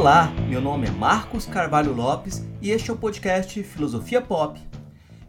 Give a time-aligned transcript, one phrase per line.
[0.00, 4.58] Olá, meu nome é Marcos Carvalho Lopes e este é o podcast Filosofia Pop.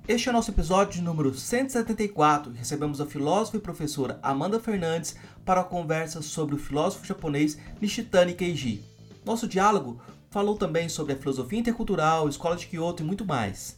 [0.08, 5.18] Este é o nosso episódio número 174 e recebemos a filósofa e professora Amanda Fernandes
[5.44, 8.82] para a conversa sobre o filósofo japonês Nishitani Keiji.
[9.26, 13.78] Nosso diálogo falou também sobre a filosofia intercultural, escola de Kyoto e muito mais.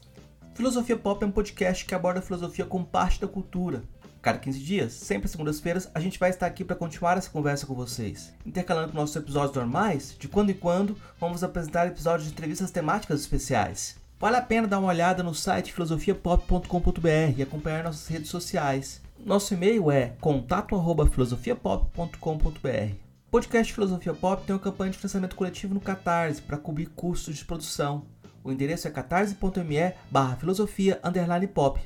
[0.54, 3.82] Filosofia Pop é um podcast que aborda a filosofia como parte da cultura,
[4.24, 7.66] Cada 15 dias, sempre às segundas-feiras, a gente vai estar aqui para continuar essa conversa
[7.66, 8.34] com vocês.
[8.46, 13.20] Intercalando com nossos episódios normais, de quando em quando vamos apresentar episódios de entrevistas temáticas
[13.20, 13.98] especiais.
[14.18, 19.02] Vale a pena dar uma olhada no site filosofiapop.com.br e acompanhar nossas redes sociais.
[19.20, 22.96] Nosso e-mail é contato@filosofiapop.com.br.
[23.28, 27.36] O podcast Filosofia Pop tem uma campanha de financiamento coletivo no Catarse para cobrir custos
[27.36, 28.06] de produção.
[28.42, 30.98] O endereço é catarse.me barra filosofia
[31.54, 31.78] pop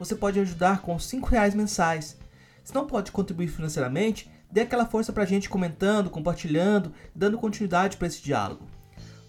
[0.00, 2.16] você pode ajudar com R$ reais mensais.
[2.64, 7.98] Se não pode contribuir financeiramente, dê aquela força para a gente comentando, compartilhando, dando continuidade
[7.98, 8.66] para esse diálogo.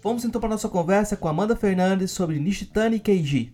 [0.02, 3.52] Vamos então para nossa conversa com Amanda Fernandes sobre Nishitani Keiji.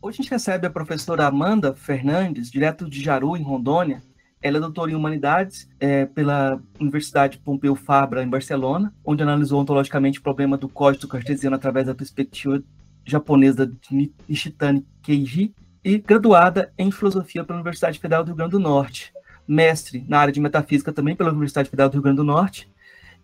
[0.00, 4.02] Hoje a gente recebe a professora Amanda Fernandes, direto de Jaru, em Rondônia,
[4.44, 10.18] ela é doutora em Humanidades é, pela Universidade Pompeu Fabra, em Barcelona, onde analisou ontologicamente
[10.18, 12.62] o problema do código cartesiano através da perspectiva
[13.06, 18.58] japonesa de Nishitani Keiji, e graduada em Filosofia pela Universidade Federal do Rio Grande do
[18.58, 19.14] Norte,
[19.48, 22.68] mestre na área de Metafísica também pela Universidade Federal do Rio Grande do Norte.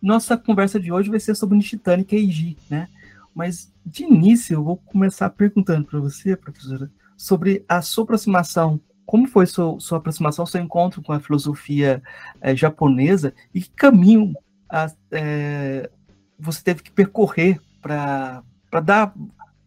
[0.01, 2.89] Nossa conversa de hoje vai ser sobre Nishitani Keiji, né?
[3.35, 8.81] Mas, de início, eu vou começar perguntando para você, professora, sobre a sua aproximação
[9.11, 12.01] como foi sua, sua aproximação, seu encontro com a filosofia
[12.41, 14.33] é, japonesa e que caminho
[14.69, 15.91] a, é,
[16.39, 18.45] você teve que percorrer para
[18.85, 19.13] dar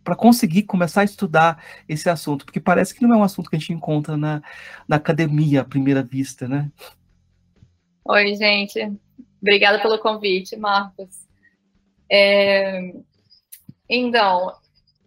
[0.01, 3.57] para conseguir começar a estudar esse assunto, porque parece que não é um assunto que
[3.57, 4.41] a gente encontra na,
[4.87, 6.71] na academia à primeira vista, né?
[8.05, 8.93] Oi, gente.
[9.41, 11.27] Obrigada pelo convite, Marcos.
[12.09, 12.93] É...
[13.89, 14.53] Então,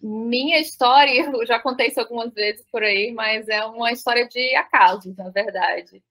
[0.06, 4.55] minha história, eu já contei isso algumas vezes por aí, mas é uma história de
[4.56, 6.03] acasos, na verdade.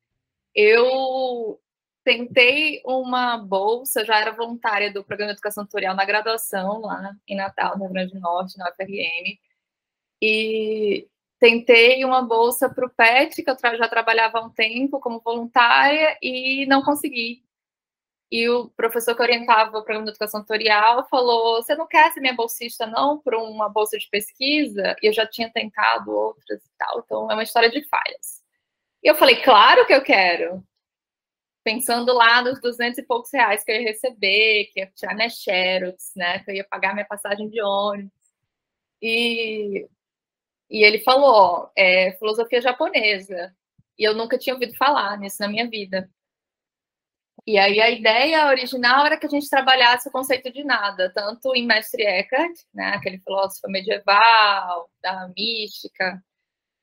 [0.53, 1.59] Eu
[2.03, 7.35] tentei uma bolsa, já era voluntária do Programa de Educação Tutorial na graduação, lá em
[7.35, 9.39] Natal, no Rio Grande do Norte, na UFRN,
[10.21, 11.07] e
[11.39, 16.17] tentei uma bolsa para o PET, que eu já trabalhava há um tempo como voluntária,
[16.21, 17.44] e não consegui.
[18.31, 22.21] E o professor que orientava o programa de educação tutorial falou: Você não quer ser
[22.21, 24.95] minha bolsista, não, para uma bolsa de pesquisa?
[25.01, 28.43] E eu já tinha tentado outras e tal, então é uma história de falhas.
[29.03, 30.63] E eu falei: Claro que eu quero.
[31.63, 35.29] Pensando lá nos 200 e poucos reais que eu ia receber, que ia tirar minha
[35.29, 38.11] xerox, né, que eu ia pagar minha passagem de ônibus.
[39.01, 39.87] E,
[40.69, 43.55] e ele falou: é, filosofia japonesa.
[43.97, 46.09] E eu nunca tinha ouvido falar nisso na minha vida.
[47.47, 51.55] E aí a ideia original era que a gente trabalhasse o conceito de nada, tanto
[51.55, 56.23] em Mestre Eckhart, né, aquele filósofo medieval, da mística,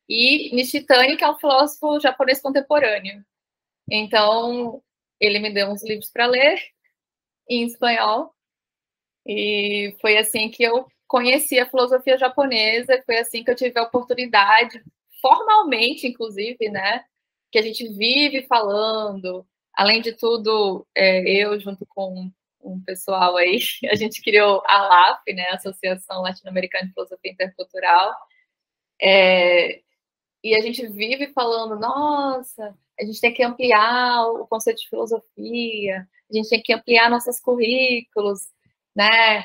[0.07, 3.25] e Nishitani, que é um filósofo japonês contemporâneo.
[3.89, 4.81] Então,
[5.19, 6.59] ele me deu uns livros para ler
[7.49, 8.33] em espanhol,
[9.25, 13.83] e foi assim que eu conheci a filosofia japonesa, foi assim que eu tive a
[13.83, 14.81] oportunidade,
[15.21, 17.05] formalmente, inclusive, né,
[17.51, 23.59] que a gente vive falando, Além de tudo, é, eu, junto com um pessoal aí,
[23.91, 28.13] a gente criou a LAF, né, Associação Latino-Americana de Filosofia Intercultural,
[29.01, 29.81] é,
[30.43, 36.07] e a gente vive falando, nossa, a gente tem que ampliar o conceito de filosofia,
[36.31, 38.39] a gente tem que ampliar nossos currículos,
[38.95, 39.43] né,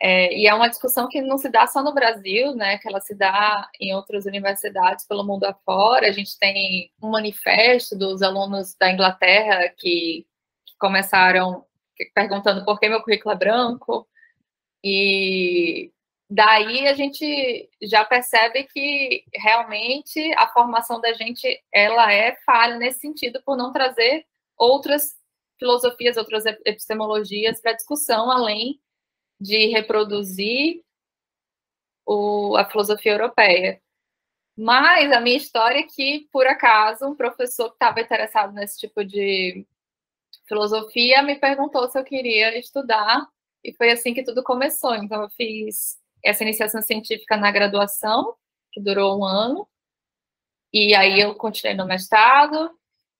[0.00, 3.00] é, e é uma discussão que não se dá só no Brasil, né, que ela
[3.00, 6.06] se dá em outras universidades pelo mundo afora.
[6.06, 10.24] A gente tem um manifesto dos alunos da Inglaterra que,
[10.64, 11.64] que começaram
[12.14, 14.08] perguntando por que meu currículo é branco.
[14.84, 15.90] E
[16.30, 23.00] daí a gente já percebe que realmente a formação da gente ela é falha nesse
[23.00, 24.24] sentido por não trazer
[24.56, 25.16] outras
[25.58, 28.80] filosofias, outras epistemologias para discussão além
[29.40, 30.82] de reproduzir
[32.06, 33.80] o, a filosofia europeia.
[34.56, 39.04] Mas a minha história é que, por acaso, um professor que estava interessado nesse tipo
[39.04, 39.66] de
[40.48, 43.28] filosofia me perguntou se eu queria estudar,
[43.62, 44.94] e foi assim que tudo começou.
[44.96, 48.34] Então, eu fiz essa iniciação científica na graduação,
[48.72, 49.68] que durou um ano,
[50.72, 52.76] e aí eu continuei no mestrado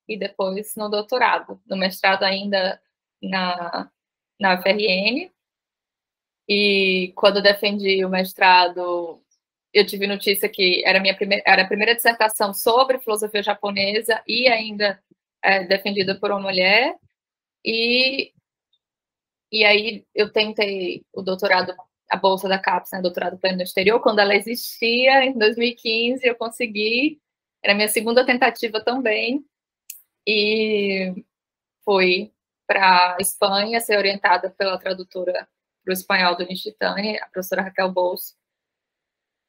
[0.08, 1.60] e depois no doutorado.
[1.66, 2.80] No mestrado, ainda
[3.22, 3.90] na,
[4.40, 5.30] na UFRN,
[6.48, 9.22] E quando defendi o mestrado,
[9.72, 14.48] eu tive notícia que era, minha primeira, era a primeira dissertação sobre filosofia japonesa e
[14.48, 15.02] ainda
[15.42, 16.96] é, defendida por uma mulher.
[17.64, 18.32] E,
[19.52, 21.74] e aí eu tentei o doutorado,
[22.10, 26.34] a bolsa da CAPES, né, doutorado pleno no exterior, quando ela existia, em 2015, eu
[26.36, 27.20] consegui.
[27.62, 29.44] Era minha segunda tentativa também.
[30.26, 31.24] E
[31.84, 32.32] fui
[32.66, 35.48] para Espanha ser orientada pela tradutora
[35.88, 38.34] para o espanhol do Nishitani, a professora Raquel Bolso.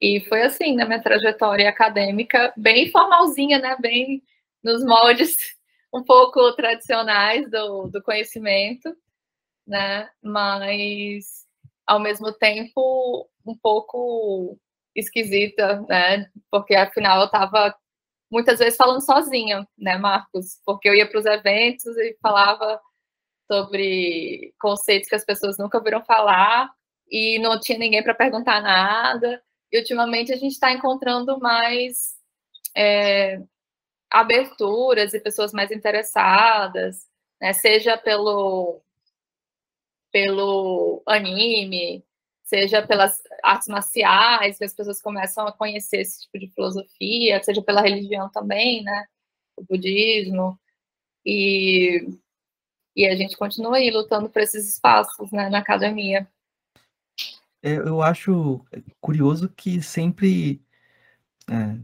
[0.02, 3.76] E foi assim, na minha trajetória acadêmica, bem formalzinha, né?
[3.78, 4.24] Bem
[4.64, 5.36] nos moldes
[5.94, 8.96] um pouco tradicionais do, do conhecimento,
[9.68, 10.10] né?
[10.24, 11.46] Mas,
[11.86, 14.58] ao mesmo tempo, um pouco
[14.96, 16.32] esquisita, né?
[16.50, 17.76] Porque, afinal, eu estava
[18.32, 20.62] muitas vezes falando sozinha, né, Marcos?
[20.66, 22.80] Porque eu ia para os eventos e falava
[23.52, 26.70] sobre conceitos que as pessoas nunca ouviram falar
[27.10, 29.42] e não tinha ninguém para perguntar nada.
[29.72, 32.16] E ultimamente a gente está encontrando mais
[32.76, 33.42] é,
[34.10, 37.08] aberturas e pessoas mais interessadas,
[37.42, 37.54] né?
[37.54, 38.82] seja pelo,
[40.12, 42.04] pelo anime,
[42.44, 47.62] seja pelas artes marciais, que as pessoas começam a conhecer esse tipo de filosofia, seja
[47.62, 49.06] pela religião também, né?
[49.56, 50.60] O budismo.
[51.26, 52.08] E
[53.00, 56.28] e a gente continua aí lutando por esses espaços né, na academia.
[57.64, 58.62] É, eu acho
[59.00, 60.62] curioso que sempre.
[61.50, 61.78] É,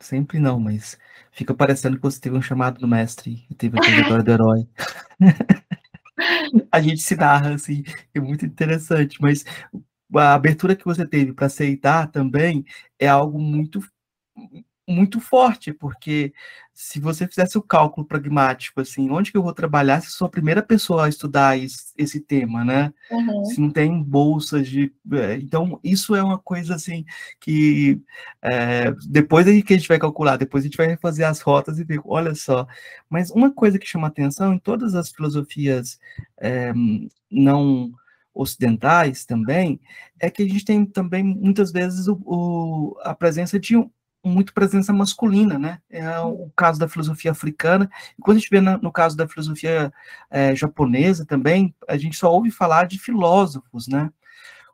[0.00, 0.98] sempre não, mas
[1.30, 4.68] fica parecendo que você teve um chamado do mestre e teve a trajetória do herói.
[6.72, 9.44] a gente se narra, assim, é muito interessante, mas
[10.12, 12.64] a abertura que você teve para aceitar também
[12.98, 13.80] é algo muito
[14.88, 16.32] muito forte, porque
[16.72, 20.30] se você fizesse o cálculo pragmático, assim, onde que eu vou trabalhar se sou a
[20.30, 22.92] primeira pessoa a estudar esse, esse tema, né?
[23.10, 23.44] Uhum.
[23.44, 24.92] Se não tem bolsas de...
[25.12, 27.04] É, então, isso é uma coisa, assim,
[27.40, 28.00] que
[28.40, 31.78] é, depois aí que a gente vai calcular, depois a gente vai fazer as rotas
[31.78, 32.66] e ver, olha só.
[33.10, 35.98] Mas uma coisa que chama atenção em todas as filosofias
[36.40, 36.72] é,
[37.30, 37.92] não
[38.32, 39.80] ocidentais também,
[40.20, 43.90] é que a gente tem também, muitas vezes, o, o a presença de um,
[44.28, 45.80] muito presença masculina, né?
[45.90, 47.90] É o caso da filosofia africana.
[48.18, 49.92] E quando a gente vê na, no caso da filosofia
[50.30, 54.10] é, japonesa também, a gente só ouve falar de filósofos, né?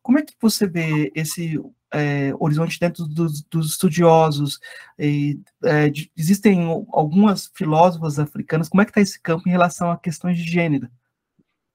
[0.03, 1.59] Como é que você vê esse
[1.93, 4.61] é, horizonte dentro dos, dos estudiosos?
[4.99, 8.69] E, é, de, existem algumas filósofas africanas.
[8.69, 10.91] Como é que está esse campo em relação a questões de gênero?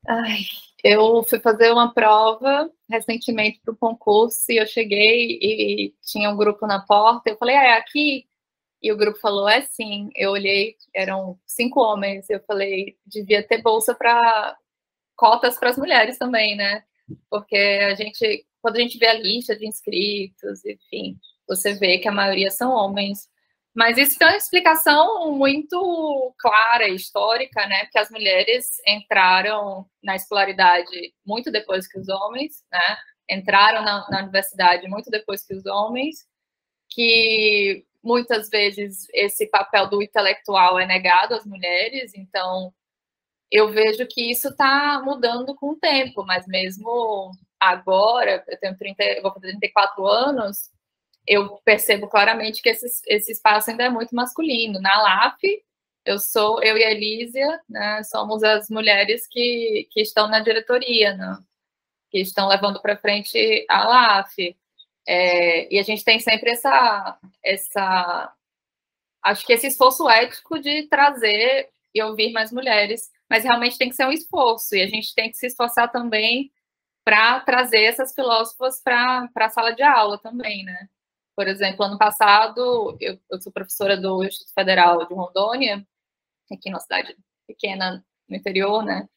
[0.08, 0.44] Ai,
[0.84, 6.38] eu fui fazer uma prova recentemente para o concurso e eu cheguei e tinha um
[6.38, 7.30] grupo na porta.
[7.30, 8.26] Eu falei, ah, é aqui?
[8.82, 10.10] E o grupo falou, é sim.
[10.16, 12.30] Eu olhei, eram cinco homens.
[12.30, 14.58] Eu falei, devia ter bolsa para
[15.16, 16.84] cotas para as mulheres também, né?
[17.30, 21.18] Porque a gente, quando a gente vê a lista de inscritos, enfim,
[21.48, 23.28] você vê que a maioria são homens.
[23.76, 27.84] Mas isso tem uma explicação muito clara, histórica, né?
[27.84, 32.98] Porque as mulheres entraram na escolaridade muito depois que os homens, né?
[33.30, 36.26] Entraram na, na universidade muito depois que os homens,
[36.90, 42.74] que muitas vezes esse papel do intelectual é negado às mulheres, então
[43.52, 49.04] eu vejo que isso está mudando com o tempo, mas mesmo agora, eu tenho 30,
[49.04, 50.70] eu vou fazer 34 anos,
[51.30, 54.82] eu percebo claramente que esse, esse espaço ainda é muito masculino.
[54.82, 55.38] Na LAF,
[56.04, 61.14] eu sou, eu e a Elísia, né, somos as mulheres que, que estão na diretoria,
[61.16, 61.38] né,
[62.10, 64.58] que estão levando para frente a LAF.
[65.08, 68.34] É, e a gente tem sempre essa, essa,
[69.24, 73.96] acho que esse esforço ético de trazer e ouvir mais mulheres, mas realmente tem que
[73.96, 76.52] ser um esforço, e a gente tem que se esforçar também
[77.04, 80.90] para trazer essas filósofas para a sala de aula também, né?
[81.40, 85.88] Por exemplo, ano passado, eu, eu sou professora do Instituto Federal de Rondônia,
[86.52, 87.16] aqui na cidade
[87.48, 89.08] pequena no interior, né?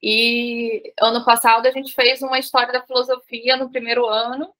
[0.00, 4.54] E ano passado a gente fez uma história da filosofia no primeiro ano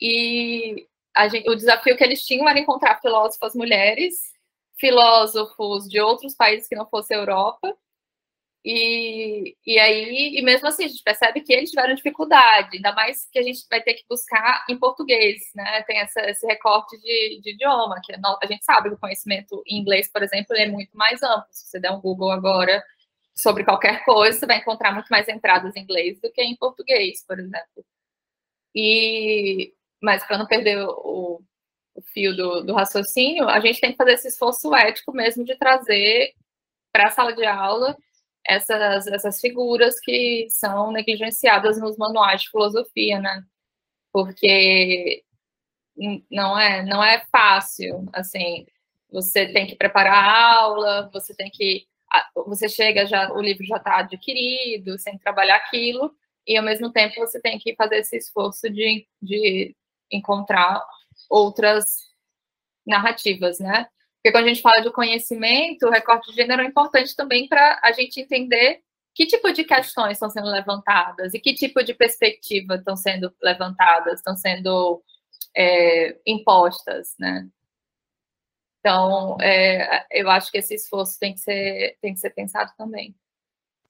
[0.00, 0.88] e
[1.30, 4.32] gente, o desafio que eles tinham era encontrar filósofas mulheres,
[4.76, 7.72] filósofos de outros países que não fosse a Europa
[8.64, 13.26] e, e aí, e mesmo assim, a gente percebe que eles tiveram dificuldade, ainda mais
[13.28, 15.82] que a gente vai ter que buscar em português, né?
[15.82, 19.80] Tem essa, esse recorte de, de idioma, que a gente sabe que o conhecimento em
[19.80, 21.46] inglês, por exemplo, é muito mais amplo.
[21.50, 22.84] Se você der um Google agora
[23.34, 27.24] sobre qualquer coisa, você vai encontrar muito mais entradas em inglês do que em português,
[27.26, 27.84] por exemplo.
[28.74, 31.42] E, mas para não perder o,
[31.96, 35.56] o fio do, do raciocínio, a gente tem que fazer esse esforço ético mesmo de
[35.56, 36.32] trazer
[36.92, 37.96] para a sala de aula
[38.46, 43.44] essas, essas figuras que são negligenciadas nos manuais de filosofia, né?
[44.12, 45.24] Porque
[46.30, 48.66] não é, não é fácil, assim,
[49.10, 51.86] você tem que preparar a aula, você tem que,
[52.46, 56.14] você chega já, o livro já está adquirido, que trabalhar aquilo,
[56.46, 59.76] e ao mesmo tempo você tem que fazer esse esforço de, de
[60.10, 60.82] encontrar
[61.28, 61.84] outras
[62.86, 63.86] narrativas, né?
[64.22, 67.80] Porque quando a gente fala de conhecimento, o recorte de gênero é importante também para
[67.82, 68.80] a gente entender
[69.12, 74.20] que tipo de questões estão sendo levantadas e que tipo de perspectiva estão sendo levantadas,
[74.20, 75.02] estão sendo
[75.56, 77.48] é, impostas, né?
[78.78, 83.14] Então, é, eu acho que esse esforço tem que ser, tem que ser pensado também.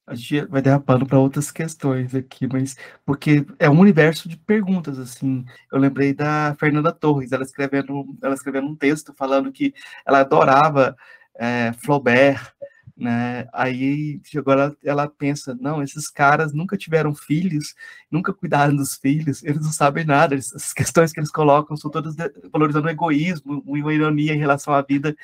[0.06, 4.98] A gente vai derrapando para outras questões aqui, mas porque é um universo de perguntas
[4.98, 5.44] assim.
[5.70, 9.72] Eu lembrei da Fernanda Torres, ela escrevendo, ela escrevendo um texto falando que
[10.04, 10.96] ela adorava
[11.38, 12.52] é, Flaubert,
[12.96, 13.46] né?
[13.52, 17.74] Aí agora ela pensa, não, esses caras nunca tiveram filhos,
[18.10, 20.34] nunca cuidaram dos filhos, eles não sabem nada.
[20.34, 22.14] As questões que eles colocam são todas
[22.52, 25.16] valorizando o egoísmo, uma ironia em relação à vida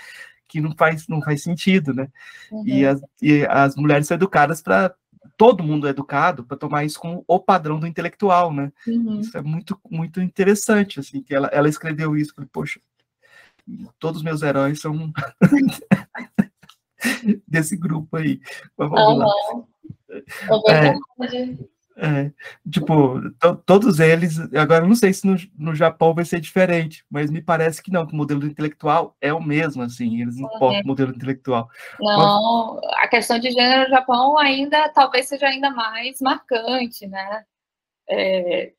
[0.48, 2.08] que não faz, não faz sentido, né?
[2.50, 2.66] Uhum.
[2.66, 4.94] E, as, e as mulheres são educadas para
[5.36, 8.72] todo mundo é educado para tomar isso como o padrão do intelectual, né?
[8.86, 9.20] Uhum.
[9.20, 12.80] Isso é muito muito interessante, assim, que ela, ela escreveu isso, falei, poxa,
[13.98, 15.12] todos os meus heróis são
[17.46, 18.40] desse grupo aí.
[18.76, 19.18] Mas vamos uhum.
[19.18, 19.32] lá.
[20.68, 20.94] É, é
[22.00, 22.30] é,
[22.70, 23.20] tipo,
[23.66, 27.82] todos eles, agora não sei se no, no Japão vai ser diferente, mas me parece
[27.82, 31.10] que não, que o modelo intelectual é o mesmo, assim, eles não importam o modelo
[31.10, 31.68] intelectual.
[31.98, 32.94] Não, mas...
[33.02, 37.44] a questão de gênero no Japão ainda, talvez seja ainda mais marcante, né?
[38.08, 38.72] É,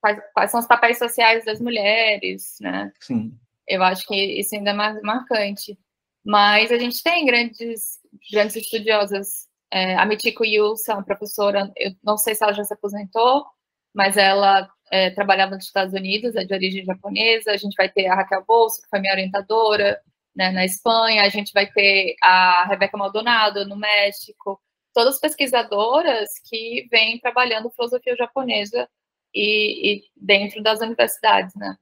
[0.00, 2.90] quais, quais, são os papéis sociais das mulheres, né?
[3.00, 3.38] Sim.
[3.68, 5.78] Eu acho que isso ainda é mais marcante.
[6.24, 8.00] Mas a gente tem grandes,
[8.30, 12.74] grandes estudiosas é, a Michiko Yusa, uma professora, eu não sei se ela já se
[12.74, 13.46] aposentou,
[13.94, 17.50] mas ela é, trabalhava nos Estados Unidos, é de origem japonesa.
[17.50, 19.98] A gente vai ter a Raquel Bolso, que foi minha orientadora
[20.36, 21.22] né, na Espanha.
[21.22, 24.60] A gente vai ter a Rebeca Maldonado, no México.
[24.92, 28.86] Todas pesquisadoras que vêm trabalhando filosofia japonesa
[29.34, 31.78] e, e dentro das universidades, né?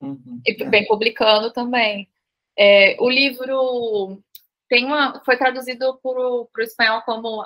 [0.00, 2.08] Uhum, e vem publicando também.
[2.56, 4.22] É, o livro
[4.72, 7.44] tem uma, foi traduzido para o espanhol como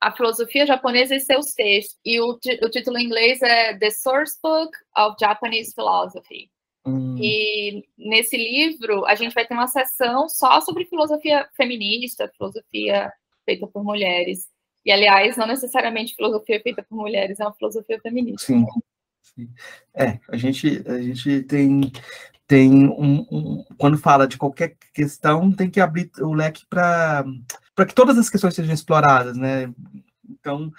[0.00, 1.98] A Filosofia Japonesa e Seus Textos.
[2.04, 6.52] E o, o título em inglês é The Source Book of Japanese Philosophy.
[6.86, 7.16] Hum.
[7.20, 13.12] E nesse livro a gente vai ter uma sessão só sobre filosofia feminista, filosofia
[13.44, 14.46] feita por mulheres.
[14.84, 18.46] E, aliás, não necessariamente filosofia feita por mulheres, é uma filosofia feminista.
[18.46, 18.64] Sim.
[19.20, 19.48] Sim.
[19.94, 21.90] É, a gente, a gente tem
[22.52, 27.24] tem um, um, quando fala de qualquer questão, tem que abrir o leque para
[27.88, 29.72] que todas as questões sejam exploradas, né?
[30.28, 30.70] Então,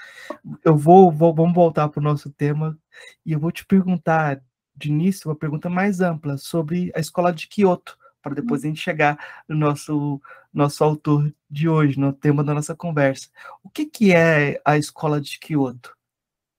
[0.63, 2.77] eu vou, vou vamos voltar para o nosso tema
[3.25, 4.39] e eu vou te perguntar
[4.75, 8.79] de início uma pergunta mais ampla sobre a escola de Kyoto, para depois a gente
[8.79, 9.17] chegar
[9.49, 10.21] no nosso
[10.53, 13.29] nosso autor de hoje, no tema da nossa conversa.
[13.63, 15.97] O que, que é a escola de Kyoto?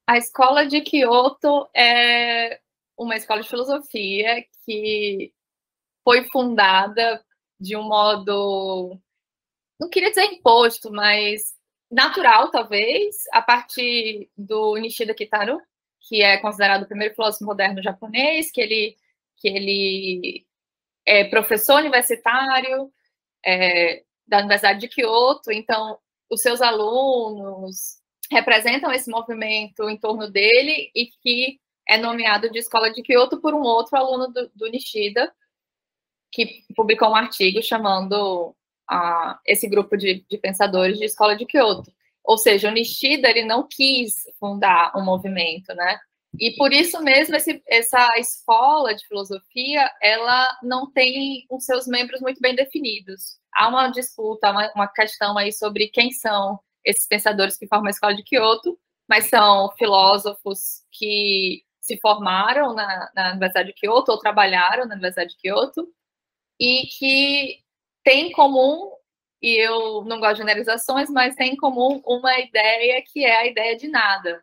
[0.09, 2.59] A escola de Kyoto é
[2.97, 5.33] uma escola de filosofia que
[6.03, 7.25] foi fundada
[7.59, 9.01] de um modo,
[9.81, 11.55] não queria dizer imposto, mas
[11.91, 15.61] natural, talvez, a partir do Nishida Kitaro,
[16.01, 18.97] que é considerado o primeiro filósofo moderno japonês, que ele,
[19.37, 20.47] que ele
[21.07, 22.93] é professor universitário
[23.45, 25.99] é, da Universidade de Kyoto, então
[26.31, 27.99] os seus alunos
[28.31, 33.55] representam esse movimento em torno dele e que é nomeado de escola de Kyoto por
[33.55, 35.33] um outro aluno do, do Nishida,
[36.33, 38.55] que publicou um artigo chamando
[39.47, 41.93] esse grupo de, de pensadores de escola de Kyoto.
[42.23, 45.99] Ou seja, o Nishida ele não quis fundar um movimento, né?
[46.39, 52.21] E por isso mesmo esse, essa escola de filosofia ela não tem os seus membros
[52.21, 53.39] muito bem definidos.
[53.55, 57.91] Há uma disputa, uma, uma questão aí sobre quem são esses pensadores que formam a
[57.91, 64.19] escola de Kyoto, mas são filósofos que se formaram na, na Universidade de Kyoto ou
[64.19, 65.87] trabalharam na Universidade de Kyoto
[66.59, 67.63] e que
[68.03, 68.91] tem em comum,
[69.43, 73.47] e eu não gosto de generalizações, mas tem em comum uma ideia que é a
[73.47, 74.43] ideia de nada.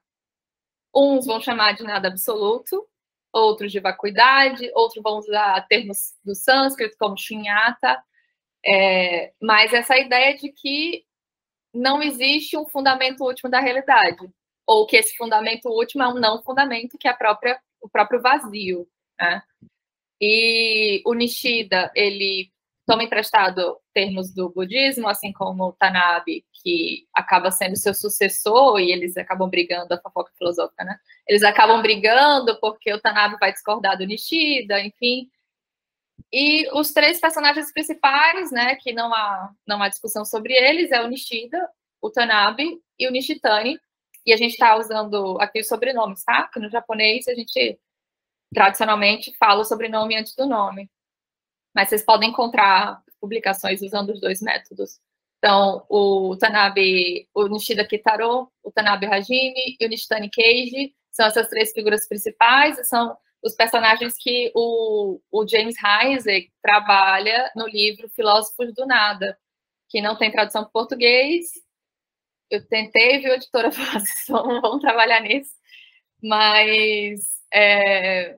[0.96, 2.88] Uns vão chamar de nada absoluto,
[3.34, 8.04] outros de vacuidade, outros vão usar termos do sânscrito como shunyata,
[8.64, 11.04] é, mas essa ideia de que
[11.74, 14.32] não existe um fundamento último da realidade
[14.72, 18.22] ou que esse fundamento último é um não fundamento, que é a própria, o próprio
[18.22, 18.88] vazio.
[19.20, 19.44] Né?
[20.20, 22.50] E o Nishida, ele
[22.86, 28.92] toma emprestado termos do budismo, assim como o Tanabe, que acaba sendo seu sucessor, e
[28.92, 30.98] eles acabam brigando, a fofoca filosófica, né?
[31.28, 35.30] Eles acabam brigando porque o Tanabe vai discordar do Nishida, enfim.
[36.32, 41.02] E os três personagens principais, né, que não há, não há discussão sobre eles, é
[41.02, 41.70] o Nishida,
[42.02, 43.78] o Tanabe e o Nishitani.
[44.26, 46.48] E a gente está usando aqui os sobrenomes, tá?
[46.48, 47.80] Que no japonês a gente
[48.54, 50.90] tradicionalmente fala o sobrenome antes do nome.
[51.74, 55.00] Mas vocês podem encontrar publicações usando os dois métodos.
[55.38, 61.48] Então, o Tanabe, o Nishida Kitaro, o Tanabe Hajime e o Nishitani Keiji são essas
[61.48, 68.74] três figuras principais, são os personagens que o, o James Heisey trabalha no livro Filósofos
[68.74, 69.38] do Nada,
[69.90, 71.50] que não tem tradução para português.
[72.52, 75.54] Eu tentei, viu, editora, vocês vão, vão trabalhar nisso,
[76.22, 77.22] mas
[77.54, 78.38] é,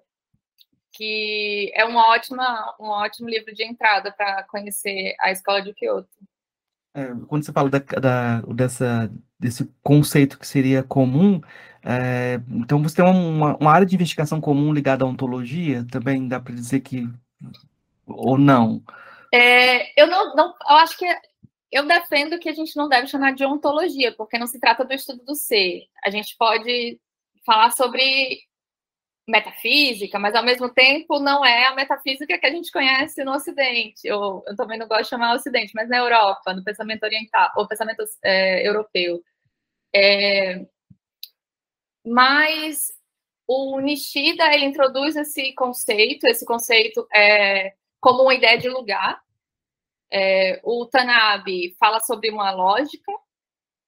[0.92, 6.08] que é uma ótima, um ótimo livro de entrada para conhecer a escola de Kyoto.
[6.96, 11.42] É, quando você fala da, da, dessa, desse conceito que seria comum,
[11.84, 16.40] é, então você tem uma, uma, área de investigação comum ligada à ontologia, também dá
[16.40, 17.10] para dizer que
[18.06, 18.84] ou não?
[19.34, 21.06] É, eu não, não, eu acho que
[21.74, 24.94] eu defendo que a gente não deve chamar de ontologia, porque não se trata do
[24.94, 25.88] estudo do ser.
[26.06, 27.00] A gente pode
[27.46, 28.42] falar sobre
[29.28, 34.06] metafísica, mas ao mesmo tempo não é a metafísica que a gente conhece no Ocidente.
[34.06, 37.68] Eu, eu também não gosto de chamar Ocidente, mas na Europa, no pensamento oriental, ou
[37.68, 39.24] pensamento é, europeu.
[39.96, 40.66] É,
[42.06, 42.92] mas
[43.48, 49.23] o Nishida ele introduz esse conceito, esse conceito é como uma ideia de lugar.
[50.14, 53.12] É, o Tanabe fala sobre uma lógica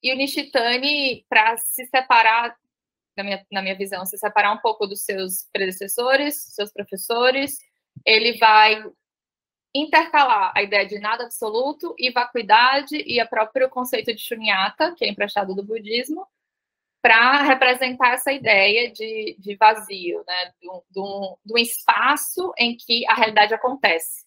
[0.01, 2.55] e o Nishitani, para se separar
[3.15, 7.57] na minha, na minha visão, se separar um pouco dos seus predecessores, seus professores,
[8.05, 8.83] ele vai
[9.73, 15.05] intercalar a ideia de nada absoluto e vacuidade e o próprio conceito de shunyata, que
[15.05, 16.25] é emprestado do budismo,
[17.01, 20.53] para representar essa ideia de, de vazio, né?
[20.59, 24.24] de um espaço em que a realidade acontece.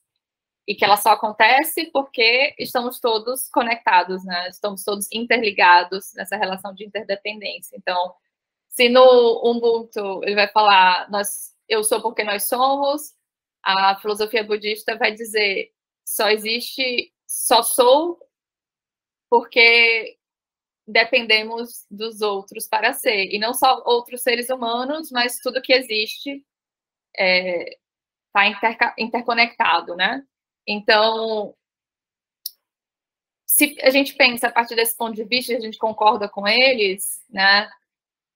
[0.69, 4.49] E que ela só acontece porque estamos todos conectados, né?
[4.51, 7.75] estamos todos interligados nessa relação de interdependência.
[7.75, 8.15] Então,
[8.69, 13.15] se no Ubuntu ele vai falar nós, eu sou porque nós somos,
[13.65, 15.73] a filosofia budista vai dizer
[16.05, 18.19] só existe, só sou
[19.31, 20.19] porque
[20.87, 23.35] dependemos dos outros para ser.
[23.35, 26.45] E não só outros seres humanos, mas tudo que existe
[27.15, 27.79] está é,
[28.33, 30.25] tá inter, interconectado, né?
[30.71, 31.55] Então,
[33.47, 37.25] se a gente pensa a partir desse ponto de vista, a gente concorda com eles,
[37.31, 37.71] né?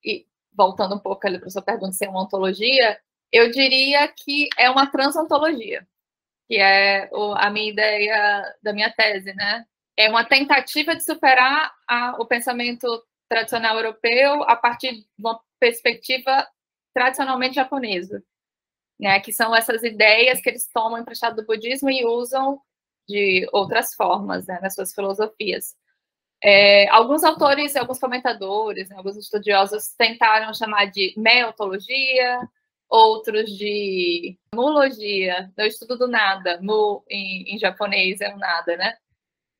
[0.04, 2.98] E voltando um pouco ali para sua pergunta se é uma ontologia,
[3.30, 5.86] eu diria que é uma transontologia,
[6.48, 9.66] que é a minha ideia da minha tese, né?
[9.96, 12.86] É uma tentativa de superar a, o pensamento
[13.28, 16.48] tradicional europeu a partir de uma perspectiva
[16.94, 18.22] tradicionalmente japonesa,
[19.02, 19.18] né?
[19.20, 22.60] Que são essas ideias que eles tomam emprestado do budismo e usam
[23.08, 25.74] de outras formas né, nas suas filosofias.
[26.42, 32.40] É, alguns autores, alguns comentadores, né, alguns estudiosos tentaram chamar de meotologia,
[32.88, 38.96] outros de mulogia, eu estudo do nada, mu em, em japonês é o nada, né?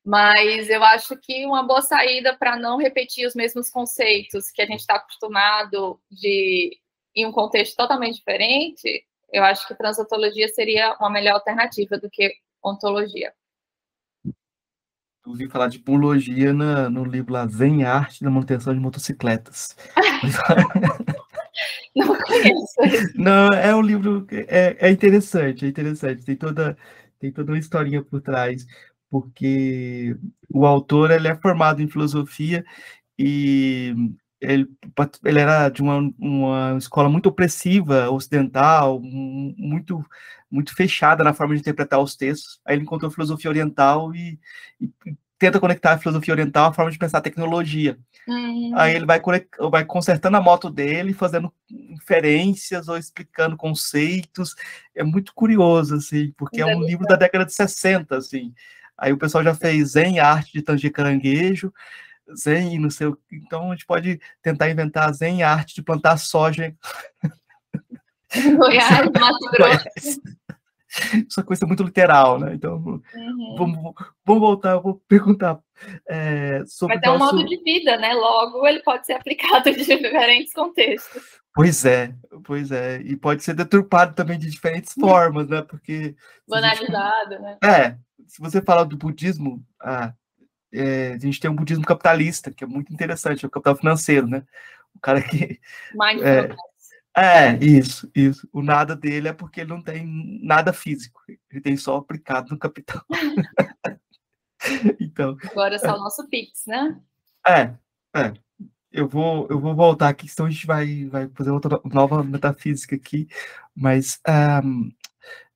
[0.05, 4.65] Mas eu acho que uma boa saída para não repetir os mesmos conceitos que a
[4.65, 6.77] gente está acostumado de
[7.15, 12.31] em um contexto totalmente diferente, eu acho que transontologia seria uma melhor alternativa do que
[12.63, 13.33] ontologia
[15.25, 19.75] ouvi falar de biologia na, no livro lá, Zen Arte da Manutenção de Motocicletas.
[21.95, 23.13] Não conheço.
[23.15, 26.25] Não, é um livro é, é interessante, é interessante.
[26.25, 26.75] Tem toda,
[27.19, 28.65] tem toda uma historinha por trás,
[29.09, 30.17] porque
[30.49, 32.65] o autor ele é formado em filosofia
[33.17, 33.93] e
[34.43, 34.67] ele,
[35.23, 40.03] ele era de uma, uma escola muito opressiva, ocidental, muito
[40.51, 42.61] muito fechada na forma de interpretar os textos.
[42.63, 44.39] Aí ele encontrou filosofia oriental e,
[44.79, 47.97] e tenta conectar a filosofia oriental à forma de pensar a tecnologia.
[48.27, 48.71] Uhum.
[48.75, 49.19] Aí ele vai,
[49.71, 54.55] vai consertando a moto dele, fazendo inferências ou explicando conceitos.
[54.95, 58.53] É muito curioso, assim, porque é, é um livro da década de 60, assim.
[58.95, 61.73] Aí o pessoal já fez Zen Arte de Tanger Caranguejo,
[62.37, 66.75] Zen, não sei o Então a gente pode tentar inventar Zen Arte de plantar soja.
[68.57, 70.21] Goiás, Mato Grosso.
[71.27, 72.53] Essa coisa muito literal, né?
[72.53, 73.55] Então, uhum.
[73.57, 75.59] vamos, vamos voltar, eu vou perguntar
[76.07, 76.95] é, sobre.
[76.95, 77.35] Mas é um nosso...
[77.35, 78.13] modo de vida, né?
[78.13, 81.41] Logo, ele pode ser aplicado em diferentes contextos.
[81.55, 83.01] Pois é, pois é.
[83.01, 85.63] E pode ser deturpado também de diferentes formas, né?
[85.63, 86.15] Porque.
[86.47, 87.41] Banalizado, gente...
[87.41, 87.57] né?
[87.63, 90.13] É, se você fala do budismo, ah,
[90.73, 94.27] é, a gente tem um budismo capitalista, que é muito interessante, é o capital financeiro,
[94.27, 94.43] né?
[94.95, 95.59] O cara que.
[97.15, 98.49] É, é, isso, isso.
[98.51, 102.57] O nada dele é porque ele não tem nada físico, ele tem só aplicado no
[102.57, 103.03] capital.
[104.99, 105.37] então.
[105.51, 106.99] Agora é só o nosso Pix, né?
[107.47, 107.75] É,
[108.15, 108.33] é.
[108.91, 112.95] Eu vou, eu vou voltar aqui, senão a gente vai, vai fazer outra nova metafísica
[112.95, 113.27] aqui,
[113.75, 114.19] mas
[114.63, 114.91] um,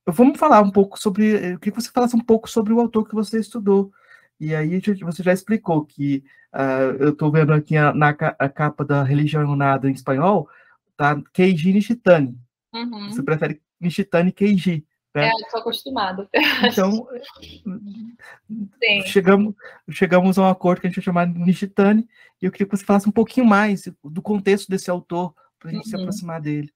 [0.06, 1.52] vamos falar um pouco sobre.
[1.52, 3.92] Eu queria que você falasse um pouco sobre o autor que você estudou.
[4.40, 6.24] E aí você já explicou que
[6.54, 10.48] uh, eu estou vendo aqui a, na a capa da Religião Nada em espanhol,
[10.96, 11.20] tá?
[11.32, 12.38] Keiji Nishitani.
[12.72, 13.10] Uhum.
[13.10, 14.86] Você prefere Nishitani Keiji.
[15.14, 15.28] Né?
[15.28, 16.28] É, eu estou acostumado.
[16.64, 17.08] Então,
[19.06, 19.54] chegamos,
[19.90, 22.06] chegamos a um acordo que a gente vai chamar de Nishitani,
[22.40, 25.72] e eu queria que você falasse um pouquinho mais do contexto desse autor, para a
[25.72, 25.90] gente uhum.
[25.90, 26.72] se aproximar dele.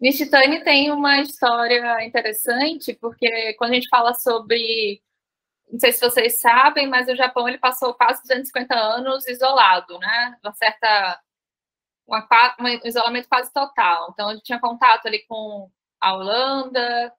[0.00, 5.00] Nishitani tem uma história interessante, porque quando a gente fala sobre
[5.70, 10.36] não sei se vocês sabem, mas o Japão ele passou quase 250 anos isolado, né?
[10.42, 11.20] Uma certa
[12.06, 12.26] uma,
[12.60, 14.10] um isolamento quase total.
[14.12, 17.12] Então ele tinha contato ali com a Holanda,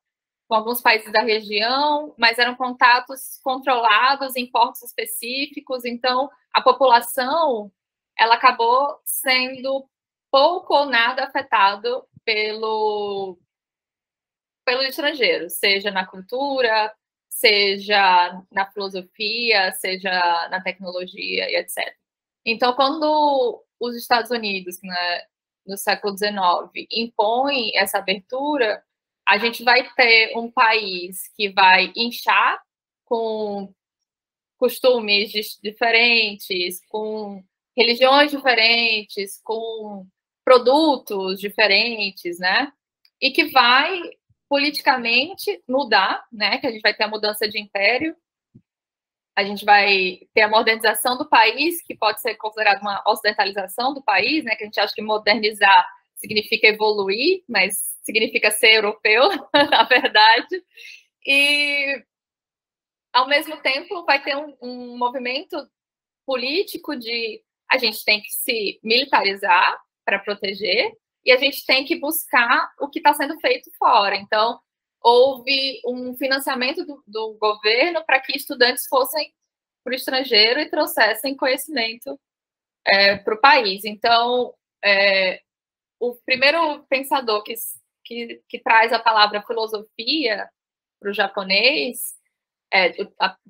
[0.47, 5.85] com alguns países da região, mas eram contatos controlados em portos específicos.
[5.85, 7.71] Então a população
[8.17, 9.87] ela acabou sendo
[10.31, 13.39] pouco ou nada afetado pelo
[14.65, 16.91] pelo estrangeiro, seja na cultura,
[17.35, 20.09] seja na filosofia, seja
[20.49, 21.93] na tecnologia e etc.
[22.45, 25.21] Então, quando os Estados Unidos, né,
[25.67, 28.81] no século XIX, impõem essa abertura,
[29.27, 32.57] a gente vai ter um país que vai inchar
[33.03, 33.73] com
[34.57, 37.43] costumes diferentes, com
[37.75, 40.07] religiões diferentes, com
[40.45, 42.71] produtos diferentes, né?
[43.19, 43.99] E que vai
[44.49, 46.57] politicamente mudar, né?
[46.57, 48.15] Que a gente vai ter a mudança de império,
[49.35, 54.01] a gente vai ter a modernização do país, que pode ser considerada uma ocidentalização do
[54.01, 54.55] país, né?
[54.55, 60.63] Que a gente acha que modernizar significa evoluir, mas significa ser europeu, na verdade.
[61.25, 62.03] E
[63.11, 65.57] ao mesmo tempo vai ter um, um movimento
[66.25, 70.91] político de a gente tem que se militarizar para proteger
[71.25, 74.15] e a gente tem que buscar o que está sendo feito fora.
[74.15, 74.59] Então,
[75.01, 79.33] houve um financiamento do, do governo para que estudantes fossem
[79.83, 82.19] para o estrangeiro e trouxessem conhecimento
[82.85, 83.85] é, para o país.
[83.85, 85.41] Então, é,
[85.99, 87.53] o primeiro pensador que,
[88.03, 90.49] que, que, traz a palavra filosofia
[90.99, 92.15] para o japonês,
[92.71, 92.89] é,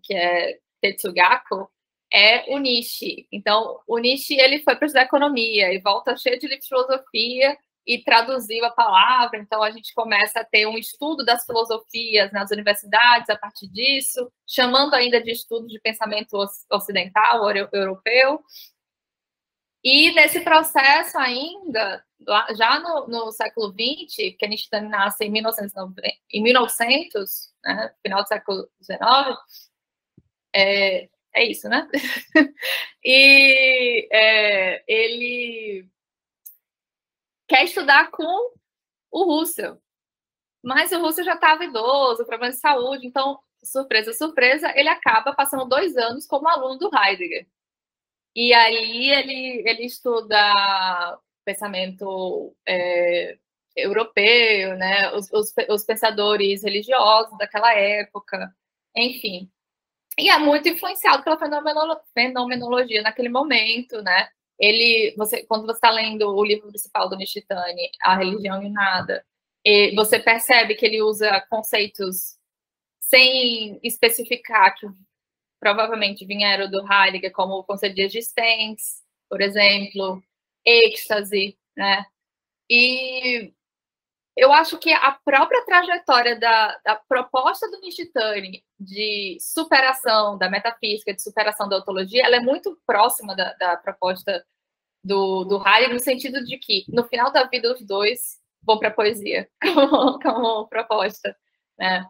[0.03, 1.69] que é Tetsugaku,
[2.13, 3.27] é o Nishi.
[3.31, 8.65] Então, o Nishi ele foi para estudar economia e volta cheio de filosofia e traduziu
[8.65, 9.37] a palavra.
[9.37, 14.31] Então, a gente começa a ter um estudo das filosofias nas universidades a partir disso,
[14.47, 16.37] chamando ainda de estudo de pensamento
[16.71, 18.43] ocidental, europeu.
[19.83, 22.03] E nesse processo ainda,
[22.57, 28.23] já no, no século XX, que a gente nasce em, 1990, em 1900, né, final
[28.23, 28.99] do século XIX,
[30.55, 31.87] é, é isso, né?
[33.03, 35.87] e é, ele
[37.47, 38.53] quer estudar com
[39.11, 39.81] o Russell.
[40.63, 45.65] Mas o Russell já estava idoso, problema de saúde, então, surpresa, surpresa, ele acaba passando
[45.65, 47.47] dois anos como aluno do Heidegger.
[48.35, 50.37] E aí ele, ele estuda
[51.45, 53.37] pensamento é,
[53.75, 58.53] europeu, né, os, os, os, pensadores religiosos daquela época,
[58.95, 59.51] enfim.
[60.17, 61.37] E é muito influenciado pela
[62.13, 64.29] fenomenologia naquele momento, né?
[64.59, 69.25] Ele, você, quando você está lendo o livro principal do Nishitani, A Religião e Nada,
[69.65, 72.37] e você percebe que ele usa conceitos
[73.01, 74.87] sem especificar que
[75.59, 80.23] provavelmente vieram do Heidegger, como o conceito de existência, por exemplo,
[80.65, 82.05] êxtase, né?
[82.69, 83.53] E
[84.35, 91.13] eu acho que a própria trajetória da, da proposta do Nishitani de superação da metafísica,
[91.13, 94.45] de superação da ontologia, ela é muito próxima da, da proposta
[95.03, 98.89] do, do Heidegger, no sentido de que, no final da vida, os dois vão para
[98.89, 101.35] a poesia, como, como, proposta.
[101.77, 102.05] Né?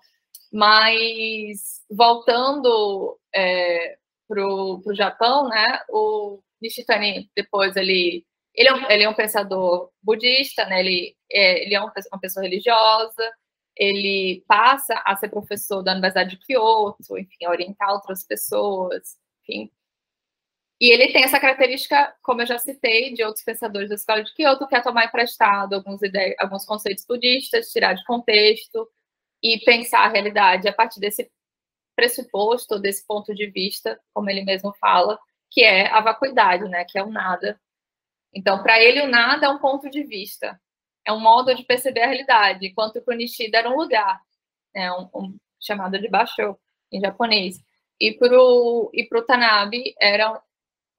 [0.52, 9.04] Mas, voltando é, para o Japão, né, o Nishitani, depois, ele ele é um, ele
[9.04, 10.80] é um pensador budista, né?
[10.80, 13.32] ele, é, ele é uma pessoa religiosa,
[13.76, 19.70] ele passa a ser professor da Universidade de Kyoto, enfim, a orientar outras pessoas, enfim.
[20.80, 24.34] E ele tem essa característica, como eu já citei, de outros pensadores da escola de
[24.34, 28.90] Kyoto, que é tomar emprestado alguns, ideias, alguns conceitos budistas, tirar de contexto
[29.42, 31.30] e pensar a realidade a partir desse
[31.96, 35.18] pressuposto desse ponto de vista, como ele mesmo fala,
[35.50, 36.86] que é a vacuidade, né?
[36.86, 37.60] Que é o nada.
[38.36, 40.60] Então, para ele, o nada é um ponto de vista,
[41.06, 44.20] é um modo de perceber a realidade, enquanto para o Nishida era um lugar,
[44.74, 44.92] né?
[44.92, 46.58] um, um chamado de basho
[46.92, 47.58] em japonês.
[48.00, 50.42] E para o e pro Tanabe era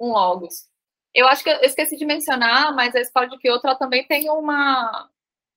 [0.00, 0.68] um logos.
[1.14, 5.10] Eu acho que eu esqueci de mencionar, mas a escola de Kyoto também tem uma,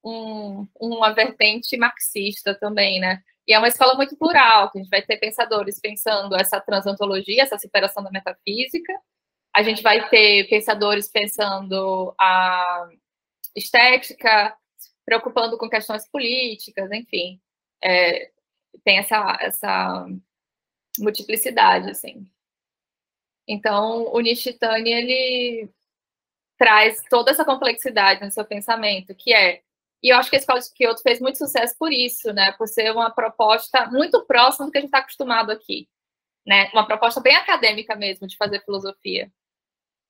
[0.03, 3.21] um, uma vertente marxista também, né?
[3.47, 7.43] E é uma escola muito plural, que a gente vai ter pensadores pensando essa transantologia,
[7.43, 8.93] essa superação da metafísica.
[9.55, 12.89] A gente vai ter pensadores pensando a
[13.55, 14.55] estética,
[15.05, 17.41] preocupando com questões políticas, enfim.
[17.83, 18.31] É,
[18.83, 20.07] tem essa, essa
[20.99, 22.27] multiplicidade, assim.
[23.47, 25.69] Então, o Nishitani, ele
[26.57, 29.62] traz toda essa complexidade no seu pensamento, que é
[30.01, 32.53] e eu acho que a Escola de Kyoto fez muito sucesso por isso, né?
[32.53, 35.89] Por ser uma proposta muito próxima do que a gente está acostumado aqui.
[36.45, 36.69] Né?
[36.73, 39.31] Uma proposta bem acadêmica mesmo de fazer filosofia.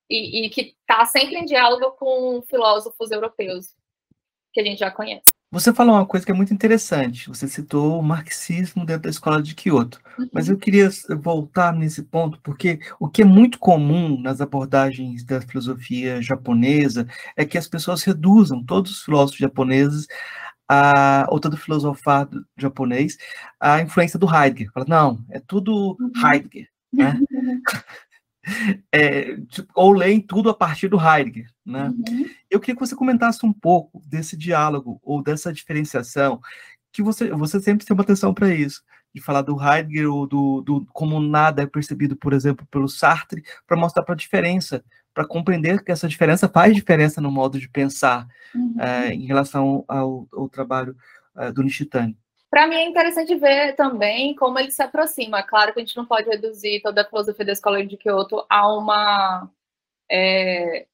[0.10, 3.76] E, e que está sempre em diálogo com filósofos europeus
[4.52, 5.40] que a gente já conhece.
[5.52, 7.28] Você falou uma coisa que é muito interessante.
[7.28, 10.00] Você citou o marxismo dentro da escola de Kyoto.
[10.18, 10.30] Uhum.
[10.32, 15.42] Mas eu queria voltar nesse ponto, porque o que é muito comum nas abordagens da
[15.42, 20.08] filosofia japonesa é que as pessoas reduzam todos os filósofos japoneses
[20.68, 23.18] a, ou todo filosofado japonês
[23.60, 24.72] a influência do Heidegger.
[24.72, 26.12] Fala, não, é tudo uhum.
[26.32, 26.68] Heidegger.
[26.94, 27.20] Né?
[28.92, 31.48] é, tipo, ou leem tudo a partir do Heidegger.
[31.66, 31.90] Né?
[31.90, 32.26] Uhum.
[32.50, 36.42] Eu queria que você comentasse um pouco desse diálogo ou dessa diferenciação,
[36.92, 38.82] que você, você sempre tem uma atenção para isso,
[39.14, 43.44] de falar do Heidegger ou do, do como nada é percebido, por exemplo, pelo Sartre,
[43.68, 44.84] para mostrar para a diferença,
[45.14, 48.76] para compreender que essa diferença faz diferença no modo de pensar uhum.
[48.80, 50.96] é, em relação ao, ao trabalho
[51.36, 52.18] é, do Nishitani.
[52.50, 55.44] Para mim é interessante ver também como ele se aproxima.
[55.44, 58.68] Claro que a gente não pode reduzir toda a filosofia da escola de Kyoto a
[58.76, 59.52] uma
[60.12, 60.88] é,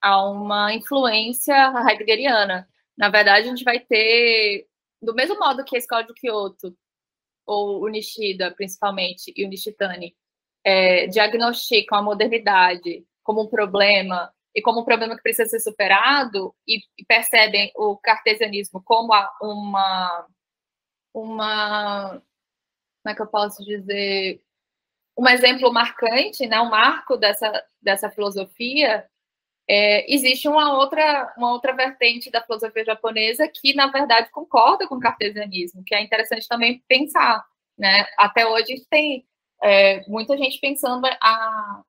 [0.00, 1.54] a uma influência
[1.88, 2.68] heideggeriana.
[2.96, 4.68] Na verdade, a gente vai ter,
[5.02, 6.76] do mesmo modo que a escola de Kyoto,
[7.46, 10.16] ou o Nishida, principalmente, e o Nishitani,
[10.64, 16.54] é, diagnosticam a modernidade como um problema e como um problema que precisa ser superado
[16.66, 20.26] e, e percebem o cartesianismo como uma
[21.16, 22.10] uma.
[22.10, 24.42] Como é que eu posso dizer?
[25.18, 29.08] Um exemplo marcante, né, um marco dessa, dessa filosofia.
[29.68, 34.96] É, existe uma outra, uma outra vertente da filosofia japonesa que, na verdade, concorda com
[34.96, 37.44] o cartesianismo, que é interessante também pensar.
[37.76, 38.06] Né?
[38.18, 39.26] Até hoje, tem
[39.62, 41.82] é, muita gente pensando a,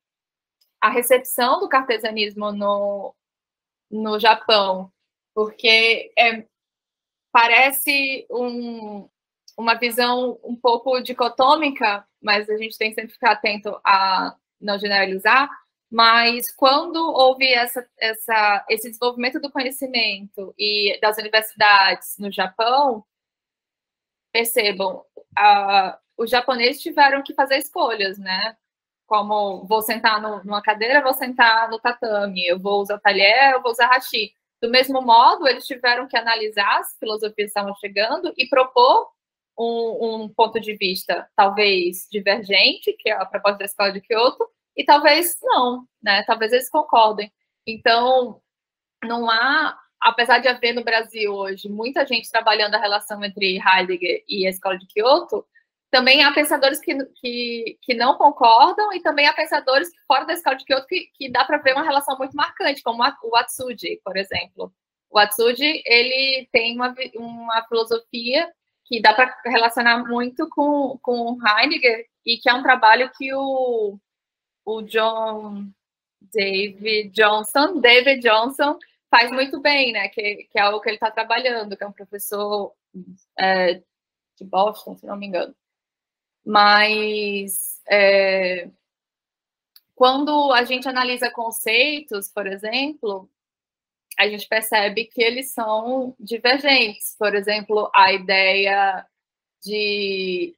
[0.81, 3.13] a recepção do cartesianismo no,
[3.91, 4.91] no Japão,
[5.35, 6.45] porque é,
[7.31, 9.07] parece um,
[9.57, 14.77] uma visão um pouco dicotômica, mas a gente tem que sempre ficar atento a não
[14.77, 15.49] generalizar.
[15.89, 23.03] Mas quando houve essa, essa, esse desenvolvimento do conhecimento e das universidades no Japão,
[24.31, 25.03] percebam,
[25.35, 28.55] a, os japoneses tiveram que fazer escolhas, né?
[29.07, 33.61] Como vou sentar no, numa cadeira, vou sentar no tatame, eu vou usar talher, eu
[33.61, 34.33] vou usar hashi.
[34.61, 39.09] Do mesmo modo, eles tiveram que analisar as filosofias que estavam chegando e propor
[39.57, 44.47] um, um, ponto de vista talvez divergente, que é a proposta da escola de Kyoto,
[44.75, 46.23] e talvez não, né?
[46.23, 47.31] Talvez eles concordem.
[47.65, 48.39] Então,
[49.03, 54.23] não há, apesar de haver no Brasil hoje muita gente trabalhando a relação entre Heidegger
[54.27, 55.45] e a escola de Kyoto,
[55.89, 60.55] também há pensadores que, que, que não concordam e também há pensadores fora da escola
[60.55, 64.17] de Kyoto que, que dá para ver uma relação muito marcante, como o Atsuji, por
[64.17, 64.71] exemplo.
[65.09, 68.51] O Atsuji, ele tem uma, uma filosofia
[68.87, 73.99] que dá para relacionar muito com, com Heidegger e que é um trabalho que o,
[74.65, 75.69] o John
[76.21, 78.77] David Johnson, David Johnson
[79.09, 80.09] faz muito bem, né?
[80.09, 82.73] Que, que é o que ele está trabalhando, que é um professor
[83.37, 83.75] é,
[84.37, 85.55] de Boston, se não me engano.
[86.45, 88.69] Mas é,
[89.95, 93.29] quando a gente analisa conceitos, por exemplo,
[94.17, 97.15] a gente percebe que eles são divergentes.
[97.17, 99.05] Por exemplo, a ideia
[99.63, 100.55] de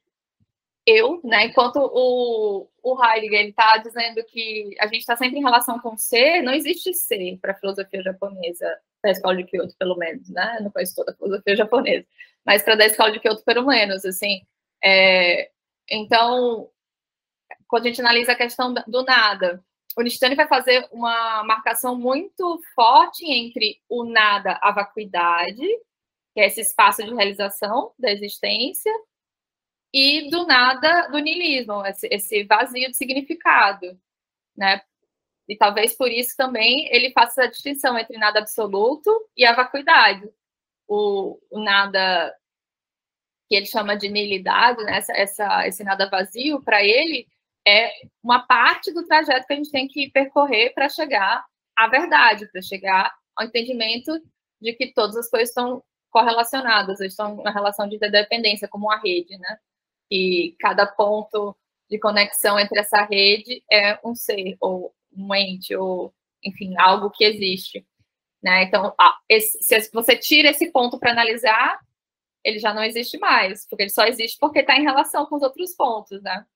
[0.86, 1.46] eu, né?
[1.46, 6.42] Enquanto o, o Heidegger está dizendo que a gente está sempre em relação com ser,
[6.42, 8.66] não existe ser para a filosofia japonesa,
[9.02, 10.58] da escola de Kyoto, pelo menos, né?
[10.60, 12.06] não conheço toda a filosofia japonesa,
[12.44, 14.42] mas para da escola de Kyoto, pelo menos, assim.
[14.82, 15.50] É,
[15.90, 16.68] então,
[17.68, 19.62] quando a gente analisa a questão do nada,
[19.96, 25.66] o Nishitani vai fazer uma marcação muito forte entre o nada, a vacuidade,
[26.34, 28.92] que é esse espaço de realização da existência,
[29.92, 33.98] e do nada do niilismo, esse, esse vazio de significado,
[34.56, 34.80] né?
[35.48, 40.30] E talvez por isso também ele faça a distinção entre nada absoluto e a vacuidade.
[40.86, 42.32] O, o nada
[43.48, 44.98] que ele chama de nilidade, né?
[44.98, 47.26] essa, essa, esse nada vazio, para ele
[47.70, 51.44] é uma parte do trajeto que a gente tem que percorrer para chegar
[51.76, 54.12] à verdade, para chegar ao entendimento
[54.60, 59.38] de que todas as coisas estão correlacionadas, estão uma relação de interdependência, como uma rede,
[59.38, 59.58] né?
[60.10, 61.56] E cada ponto
[61.88, 66.12] de conexão entre essa rede é um ser, ou um ente, ou,
[66.44, 67.86] enfim, algo que existe.
[68.42, 68.64] Né?
[68.64, 68.94] Então,
[69.30, 71.78] se você tira esse ponto para analisar,
[72.42, 75.42] ele já não existe mais, porque ele só existe porque está em relação com os
[75.42, 76.46] outros pontos, né?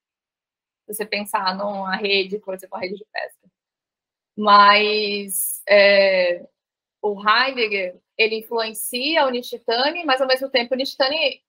[0.87, 3.49] Você pensar numa rede, por exemplo, a rede de pesca.
[4.37, 6.47] Mas é,
[7.01, 11.43] o Heidegger, ele influencia o Nishitani, mas ao mesmo tempo o Nishitani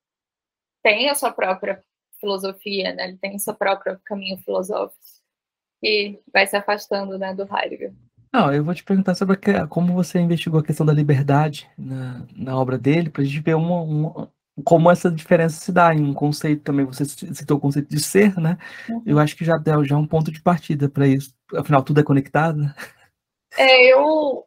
[0.84, 1.84] tem a sua própria
[2.19, 3.10] filosofia, né?
[3.10, 5.04] Ele tem seu próprio caminho filosófico
[5.84, 7.93] e vai se afastando, né, do Heidegger.
[8.34, 9.38] Não, eu vou te perguntar sobre
[9.69, 13.56] como você investigou a questão da liberdade na, na obra dele, para a gente ver
[13.56, 16.85] uma, uma, como essa diferença se dá em um conceito também.
[16.85, 18.57] Você citou o conceito de ser, né?
[18.89, 19.03] Uhum.
[19.05, 21.33] Eu acho que já deu já um ponto de partida para isso.
[21.55, 22.57] Afinal, tudo é conectado.
[22.59, 22.73] Né?
[23.57, 24.45] É, eu,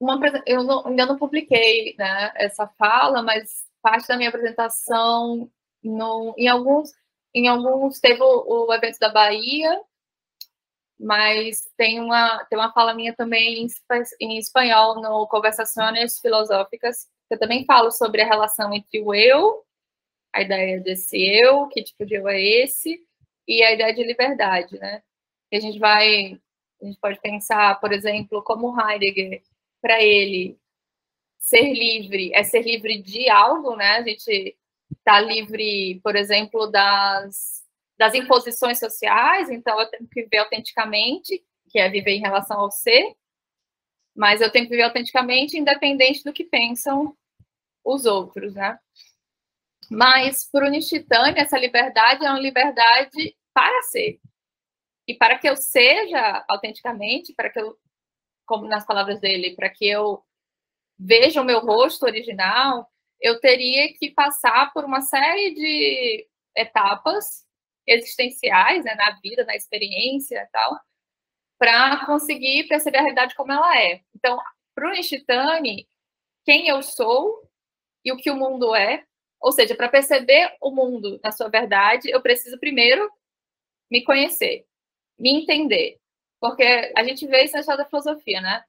[0.00, 5.50] uma, eu não, ainda não publiquei né, essa fala, mas parte da minha apresentação
[5.82, 6.92] no, em alguns
[7.34, 9.78] em alguns teve o, o evento da Bahia
[10.98, 13.68] mas tem uma, tem uma fala minha também em,
[14.20, 19.64] em espanhol no Conversações Filosóficas, eu também falo sobre a relação entre o eu,
[20.32, 23.00] a ideia desse eu, que tipo de eu é esse,
[23.48, 25.02] e a ideia de liberdade, né?
[25.52, 26.38] E a gente vai,
[26.82, 29.42] a gente pode pensar, por exemplo, como Heidegger,
[29.82, 30.58] para ele,
[31.38, 33.98] ser livre é ser livre de algo, né?
[33.98, 34.56] A gente
[34.98, 37.62] está livre, por exemplo, das
[37.96, 42.70] das imposições sociais, então eu tenho que viver autenticamente, que é viver em relação ao
[42.70, 43.14] ser,
[44.14, 47.16] mas eu tenho que viver autenticamente independente do que pensam
[47.84, 48.78] os outros, né?
[49.90, 54.20] Mas para o Nishitani, essa liberdade é uma liberdade para ser.
[55.06, 57.76] E para que eu seja autenticamente, para que eu,
[58.46, 60.22] como nas palavras dele, para que eu
[60.98, 67.44] veja o meu rosto original, eu teria que passar por uma série de etapas
[67.86, 70.80] existenciais, né, na vida, na experiência e tal,
[71.58, 74.00] para conseguir perceber a realidade como ela é.
[74.14, 74.38] Então,
[74.74, 75.88] para o Nishitani,
[76.44, 77.48] quem eu sou
[78.04, 79.04] e o que o mundo é,
[79.40, 83.10] ou seja, para perceber o mundo na sua verdade, eu preciso primeiro
[83.90, 84.66] me conhecer,
[85.18, 85.98] me entender.
[86.40, 88.64] Porque a gente vê isso na história da filosofia, né?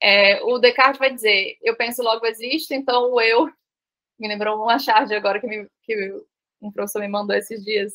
[0.00, 3.48] É, o Descartes vai dizer, eu penso, logo existo, então o eu...
[4.18, 6.22] Me lembrou uma charge agora que, me, que
[6.60, 7.92] um professor me mandou esses dias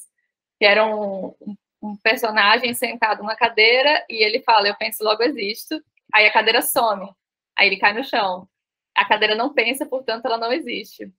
[0.60, 1.56] que era um, um
[2.04, 5.82] personagem sentado numa cadeira e ele fala, eu penso, logo existo.
[6.14, 7.10] Aí a cadeira some,
[7.56, 8.48] aí ele cai no chão.
[8.96, 11.12] A cadeira não pensa, portanto, ela não existe.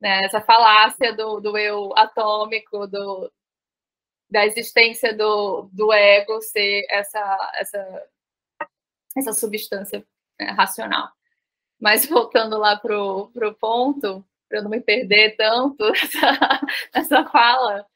[0.00, 0.20] Né?
[0.24, 3.32] Essa falácia do, do eu atômico, do,
[4.30, 8.08] da existência do, do ego ser essa, essa,
[9.16, 10.04] essa substância
[10.40, 11.10] né, racional.
[11.80, 16.60] Mas voltando lá para o ponto, para eu não me perder tanto nessa,
[16.94, 17.86] nessa fala,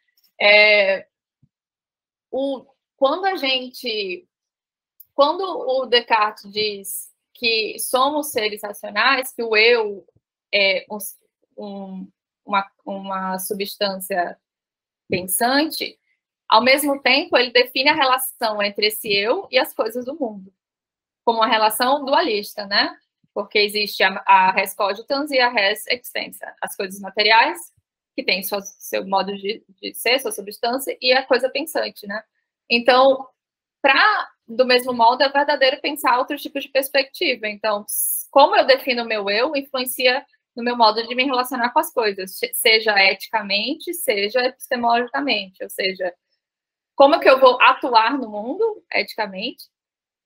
[0.40, 1.06] é,
[2.36, 4.28] o, quando a gente.
[5.14, 10.06] Quando o Descartes diz que somos seres racionais, que o eu
[10.52, 10.86] é
[11.56, 12.06] um,
[12.44, 14.38] uma, uma substância
[15.08, 15.98] pensante,
[16.46, 20.52] ao mesmo tempo ele define a relação entre esse eu e as coisas do mundo,
[21.24, 22.94] como uma relação dualista, né?
[23.32, 27.58] Porque existe a, a res cogitans e a res extensa, as coisas materiais
[28.16, 32.24] que tem seu modo de, de ser, sua substância, e a coisa pensante, né?
[32.68, 33.28] Então,
[33.82, 37.46] para, do mesmo modo, é verdadeiro pensar outros tipos de perspectiva.
[37.46, 37.84] Então,
[38.30, 40.24] como eu defino o meu eu, influencia
[40.56, 46.14] no meu modo de me relacionar com as coisas, seja eticamente, seja epistemologicamente, ou seja,
[46.94, 49.64] como que eu vou atuar no mundo eticamente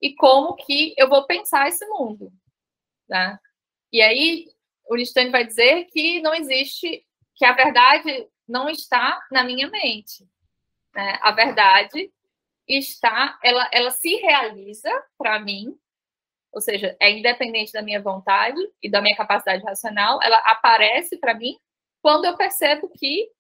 [0.01, 2.33] e como que eu vou pensar esse mundo,
[3.09, 3.37] né?
[3.93, 4.47] E aí
[4.89, 7.05] o Listane vai dizer que não existe
[7.41, 10.29] que a verdade não está na minha mente.
[10.95, 11.19] Né?
[11.23, 12.13] A verdade
[12.69, 15.75] está, ela, ela se realiza para mim,
[16.53, 21.33] ou seja, é independente da minha vontade e da minha capacidade racional, ela aparece para
[21.33, 21.59] mim
[22.03, 23.31] quando eu percebo que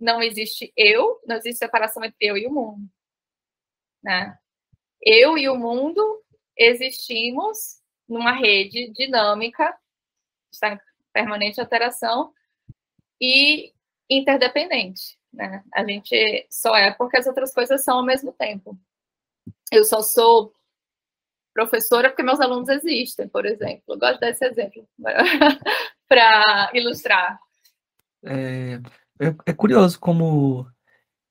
[0.00, 2.88] não existe eu, não existe separação entre eu e o mundo.
[4.02, 4.38] Né?
[5.02, 6.24] Eu e o mundo
[6.56, 9.78] existimos numa rede dinâmica,
[10.50, 10.80] está em
[11.12, 12.32] permanente alteração,
[13.24, 13.72] e
[14.10, 15.18] interdependente.
[15.32, 15.64] né?
[15.74, 18.78] A gente só é porque as outras coisas são ao mesmo tempo.
[19.72, 20.52] Eu só sou
[21.52, 23.82] professora porque meus alunos existem, por exemplo.
[23.88, 24.86] Eu gosto desse exemplo
[26.08, 27.38] para ilustrar.
[28.24, 28.80] É,
[29.20, 30.66] é, é, curioso como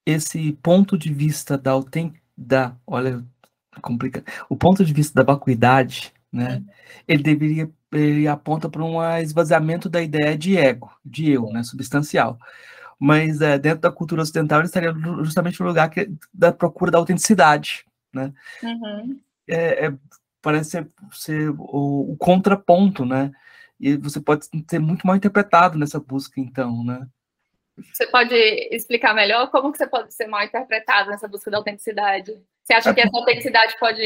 [0.06, 1.72] esse ponto de vista da
[2.36, 3.24] da olha
[3.82, 6.64] complica o ponto de vista da vacuidade né
[7.08, 12.38] ele deveria ele aponta para um esvaziamento da ideia de ego de eu né substancial.
[13.00, 16.98] Mas é, dentro da cultura ocidental ele estaria justamente no lugar que, da procura da
[16.98, 18.32] autenticidade né?
[18.62, 19.20] Uhum.
[19.48, 19.94] é, é,
[20.42, 23.32] parece ser, ser o, o, contraponto né?
[23.80, 27.08] E você pode ser muito mal interpretado nessa busca então né?
[27.92, 28.36] Você pode
[28.72, 29.50] explicar melhor?
[29.50, 32.40] Como que você pode ser mal interpretado nessa busca da autenticidade?
[32.64, 34.02] Você acha que essa autenticidade pode.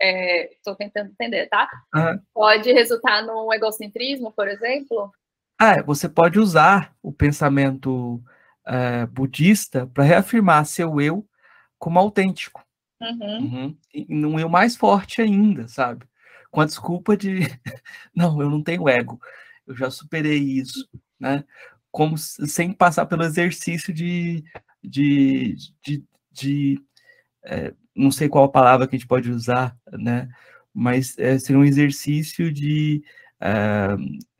[0.00, 1.68] Estou é, tentando entender, tá?
[1.94, 2.20] Uhum.
[2.34, 5.10] Pode resultar num egocentrismo, por exemplo?
[5.58, 8.16] Ah, você pode usar o pensamento
[8.66, 11.26] uh, budista para reafirmar seu eu
[11.78, 12.64] como autêntico.
[13.00, 13.38] Uhum.
[13.38, 13.76] Uhum.
[13.94, 16.04] E num eu mais forte ainda, sabe?
[16.50, 17.40] Com a desculpa de.
[18.14, 19.20] não, eu não tenho ego.
[19.66, 20.88] Eu já superei isso,
[21.18, 21.44] né?
[21.92, 24.42] como sem passar pelo exercício de,
[24.82, 25.54] de,
[25.84, 26.82] de, de
[27.44, 30.28] é, não sei qual a palavra que a gente pode usar, né?
[30.72, 33.02] Mas é, seria um exercício de
[33.40, 33.88] é,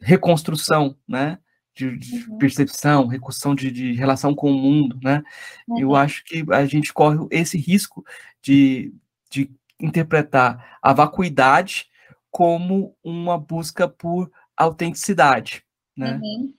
[0.01, 1.39] reconstrução, né?
[1.75, 2.39] De, de uhum.
[2.39, 5.23] percepção, reconstrução de, de, relação com o mundo, né?
[5.67, 5.79] Uhum.
[5.79, 8.05] Eu acho que a gente corre esse risco
[8.43, 8.93] de,
[9.31, 9.51] de
[9.81, 11.87] interpretar a vacuidade
[12.31, 15.65] como uma busca por autenticidade,
[15.97, 16.21] né?
[16.23, 16.55] Uhum.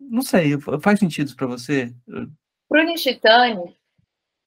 [0.00, 1.92] Não sei, faz sentido para você?
[2.68, 3.76] Para o Nishitani,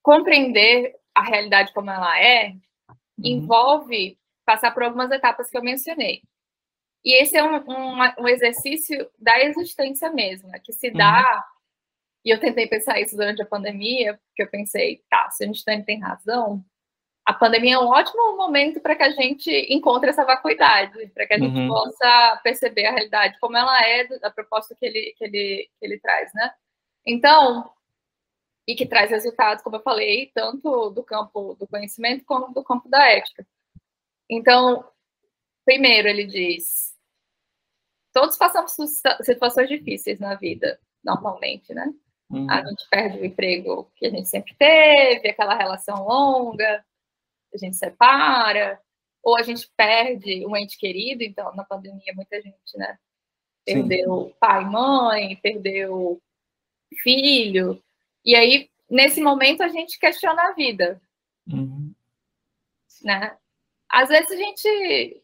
[0.02, 2.96] compreender a realidade como ela é uhum.
[3.24, 6.22] envolve passar por algumas etapas que eu mencionei.
[7.04, 11.20] E esse é um, um, um exercício da existência mesmo, né, que se dá.
[11.20, 11.62] Uhum.
[12.26, 15.64] E eu tentei pensar isso durante a pandemia, porque eu pensei, tá, se a gente
[15.64, 16.64] tem razão,
[17.26, 21.34] a pandemia é um ótimo momento para que a gente encontre essa vacuidade, para que
[21.34, 21.68] a gente uhum.
[21.68, 26.00] possa perceber a realidade como ela é, da proposta que ele, que ele, que ele
[26.00, 26.52] traz, né?
[27.06, 27.72] Então,
[28.68, 32.88] e que traz resultados, como eu falei, tanto do campo do conhecimento como do campo
[32.90, 33.46] da ética.
[34.30, 34.88] Então,
[35.66, 36.94] primeiro ele diz:
[38.14, 38.76] todos passamos
[39.22, 41.94] situações difíceis na vida, normalmente, né?
[42.30, 42.50] Uhum.
[42.50, 46.86] A gente perde o emprego que a gente sempre teve, aquela relação longa,
[47.54, 48.80] a gente separa,
[49.22, 52.98] ou a gente perde um ente querido, então na pandemia muita gente, né?
[53.66, 54.36] Perdeu Sim.
[54.40, 56.22] pai, mãe, perdeu
[57.04, 57.82] filho.
[58.24, 61.02] E aí, nesse momento, a gente questiona a vida.
[61.48, 61.94] Uhum.
[63.04, 63.38] Né?
[63.90, 65.24] Às vezes a gente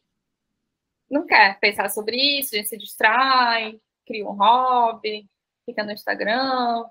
[1.10, 5.30] não quer pensar sobre isso, a gente se distrai, cria um hobby,
[5.66, 6.86] fica no Instagram.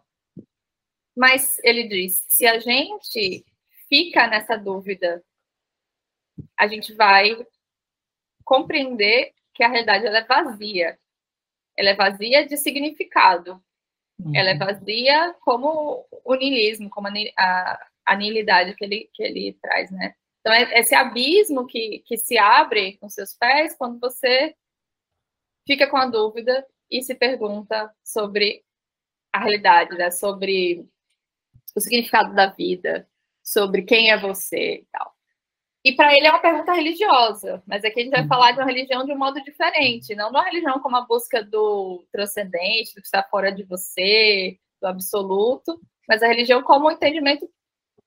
[1.16, 3.44] Mas ele diz: se a gente
[3.88, 5.24] fica nessa dúvida,
[6.56, 7.46] a gente vai
[8.44, 10.98] compreender que a realidade ela é vazia.
[11.76, 13.62] Ela é vazia de significado.
[14.18, 14.34] Uhum.
[14.34, 19.90] Ela é vazia como o niilismo, como a, a, a que ele, que ele traz,
[19.90, 20.14] né?
[20.40, 24.54] Então, é esse abismo que, que se abre com seus pés quando você
[25.66, 28.64] fica com a dúvida e se pergunta sobre
[29.32, 30.08] a realidade, né?
[30.12, 30.88] sobre
[31.74, 33.08] o significado da vida,
[33.42, 35.15] sobre quem é você e tal.
[35.86, 38.26] E para ele é uma pergunta religiosa, mas aqui a gente vai uhum.
[38.26, 41.44] falar de uma religião de um modo diferente, não de uma religião como a busca
[41.44, 46.90] do transcendente, do que está fora de você, do absoluto, mas a religião como o
[46.90, 47.48] entendimento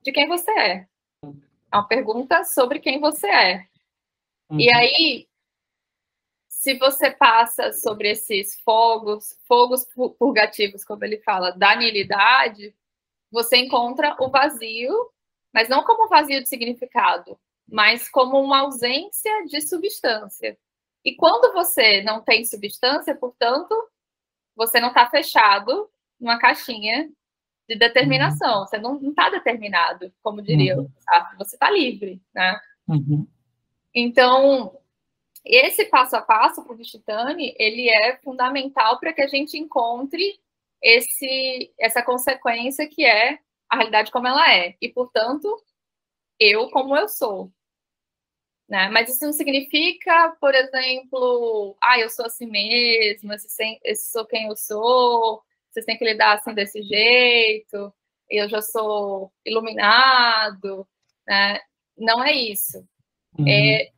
[0.02, 0.88] de quem você é.
[1.24, 3.66] É uma pergunta sobre quem você é.
[4.50, 4.60] Uhum.
[4.60, 5.30] E aí,
[6.50, 12.76] se você passa sobre esses fogos, fogos purgativos, como ele fala, da nilidade,
[13.32, 14.94] você encontra o vazio,
[15.54, 17.40] mas não como vazio de significado,
[17.72, 20.58] mas como uma ausência de substância.
[21.04, 23.74] E quando você não tem substância, portanto,
[24.56, 25.90] você não está fechado
[26.20, 27.10] numa caixinha
[27.68, 28.62] de determinação.
[28.62, 28.68] Uhum.
[28.68, 30.86] Você não está determinado, como diria uhum.
[30.86, 32.60] o Você está livre, né?
[32.88, 33.28] Uhum.
[33.94, 34.78] Então,
[35.46, 40.40] esse passo a passo para o Vishtitani, ele é fundamental para que a gente encontre
[40.82, 43.40] esse, essa consequência que é
[43.70, 44.76] a realidade como ela é.
[44.82, 45.48] E, portanto,
[46.40, 47.52] eu como eu sou.
[48.70, 48.88] Né?
[48.90, 53.36] Mas isso não significa, por exemplo, ah, eu sou assim mesma,
[53.84, 55.42] esse sou quem eu sou,
[55.72, 57.92] vocês têm que lidar assim desse jeito,
[58.30, 60.88] eu já sou iluminado,
[61.28, 61.60] né?
[61.98, 62.88] Não é isso.
[63.40, 63.48] Uhum.
[63.48, 63.92] É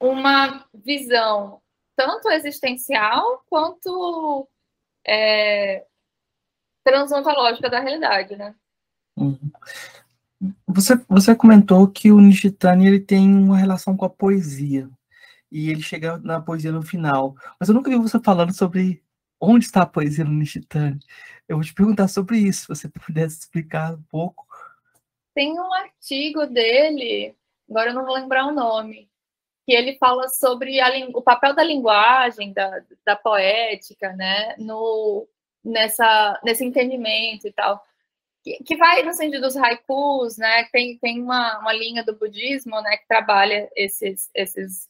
[0.00, 1.60] uma visão
[1.94, 4.48] tanto existencial quanto
[5.06, 5.84] é,
[6.82, 8.54] transontológica da realidade, né?
[9.14, 9.38] Uhum.
[10.66, 14.88] Você, você comentou que o Nishitani ele tem uma relação com a poesia
[15.50, 17.34] e ele chega na poesia no final.
[17.58, 19.02] Mas eu nunca vi você falando sobre
[19.40, 20.98] onde está a poesia no Nishitani.
[21.48, 24.46] Eu vou te perguntar sobre isso, se você pudesse explicar um pouco.
[25.34, 27.34] Tem um artigo dele,
[27.68, 29.08] agora eu não vou lembrar o nome,
[29.64, 35.28] que ele fala sobre a, o papel da linguagem, da, da poética, né, no,
[35.64, 37.82] nessa, nesse entendimento e tal.
[38.42, 40.64] Que, que, vai no sentido dos haikus, né?
[40.72, 44.88] Tem, tem uma, uma linha do budismo, né, que trabalha esses, esses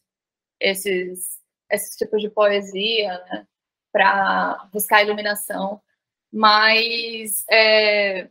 [0.60, 1.40] esses,
[1.70, 3.46] esses tipos de poesia, né,
[3.92, 5.80] para buscar iluminação.
[6.32, 8.28] Mas é,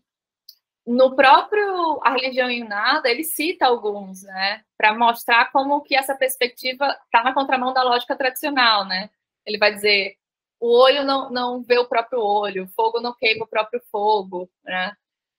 [0.85, 6.15] no próprio A Religião em Nada, ele cita alguns, né, para mostrar como que essa
[6.15, 9.09] perspectiva está na contramão da lógica tradicional, né?
[9.45, 10.17] Ele vai dizer
[10.59, 14.49] o olho não, não vê o próprio olho, o fogo não queima o próprio fogo,
[14.63, 14.95] né?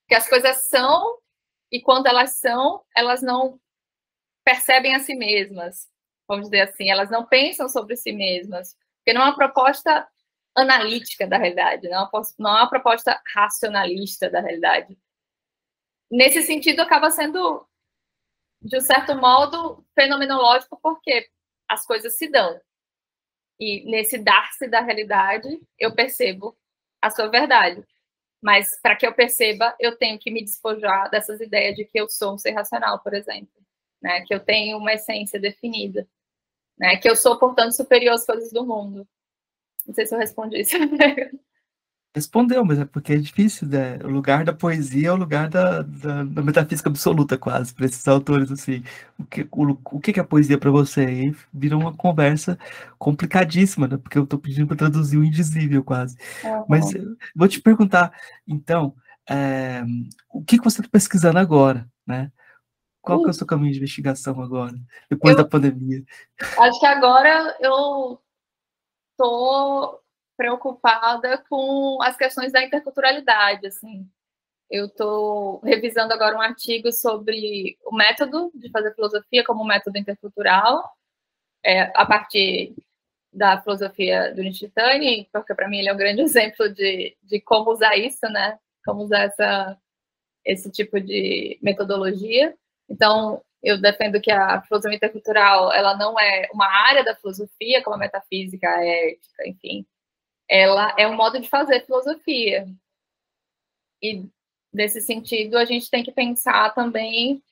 [0.09, 1.19] Que as coisas são
[1.71, 3.61] e quando elas são, elas não
[4.45, 5.89] percebem a si mesmas
[6.29, 10.07] vamos dizer assim, elas não pensam sobre si mesmas, porque não é uma proposta
[10.55, 14.97] analítica da realidade, não é uma, não é uma proposta racionalista da realidade.
[16.11, 17.67] Nesse sentido, acaba sendo,
[18.61, 21.29] de um certo modo, fenomenológico, porque
[21.67, 22.61] as coisas se dão.
[23.59, 25.49] E nesse dar-se da realidade,
[25.79, 26.57] eu percebo
[27.01, 27.85] a sua verdade.
[28.43, 32.09] Mas para que eu perceba, eu tenho que me despojar dessas ideias de que eu
[32.09, 33.51] sou um ser racional, por exemplo,
[34.03, 34.23] né?
[34.27, 36.07] Que eu tenho uma essência definida
[36.79, 36.97] né?
[36.97, 39.07] Que eu sou, portanto, superior às coisas do mundo.
[39.87, 40.77] Não sei se eu respondi isso.
[42.19, 43.97] Respondeu, mas é porque é difícil, né?
[44.03, 48.09] O lugar da poesia é o lugar da, da, da metafísica absoluta, quase, para esses
[48.09, 48.83] autores, assim.
[49.17, 51.05] O que, o, o que é a poesia para você?
[51.09, 52.59] E vira uma conversa
[52.99, 53.97] complicadíssima, né?
[53.97, 56.17] Porque eu estou pedindo para traduzir o indizível, quase.
[56.43, 56.65] Uhum.
[56.69, 56.87] Mas
[57.37, 58.13] vou te perguntar,
[58.45, 58.93] então,
[59.31, 59.85] é,
[60.29, 62.33] o que, que você está pesquisando agora, né?
[63.01, 64.75] Qual que é o seu caminho de investigação agora,
[65.09, 66.03] depois eu, da pandemia?
[66.59, 68.21] Acho que agora eu
[69.13, 70.03] estou
[70.39, 74.09] preocupada com as questões da interculturalidade, assim.
[74.71, 80.89] Eu estou revisando agora um artigo sobre o método de fazer filosofia como método intercultural,
[81.65, 82.77] é, a partir
[83.33, 87.73] da filosofia do Nishitani, porque para mim ele é um grande exemplo de, de como
[87.73, 88.59] usar isso, né?
[88.85, 89.77] Como usar essa,
[90.45, 92.55] esse tipo de metodologia.
[92.89, 97.97] Então, eu defendo que a filosofia intercultural ela não é uma área da filosofia, como
[97.97, 99.85] a metafísica, a ética, enfim.
[100.49, 102.67] Ela é um modo de fazer filosofia.
[104.03, 104.27] E,
[104.73, 107.43] nesse sentido, a gente tem que pensar também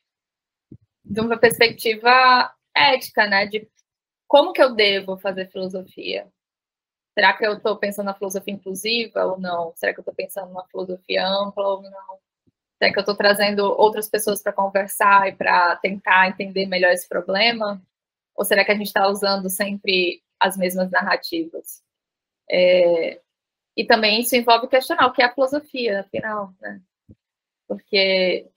[1.04, 3.46] de uma perspectiva ética, né?
[3.46, 3.68] De
[4.28, 6.28] como que eu devo fazer filosofia?
[7.14, 9.72] Será que eu estou pensando na filosofia inclusiva ou não?
[9.76, 12.18] Será que eu estou pensando numa filosofia ampla ou não?
[12.78, 17.08] Será que eu estou trazendo outras pessoas para conversar e para tentar entender melhor esse
[17.08, 17.82] problema?
[18.34, 21.85] Ou será que a gente está usando sempre as mesmas narrativas?
[22.50, 23.20] É,
[23.76, 26.80] e também isso envolve questionar o que é a filosofia, afinal, né?
[27.68, 28.48] Porque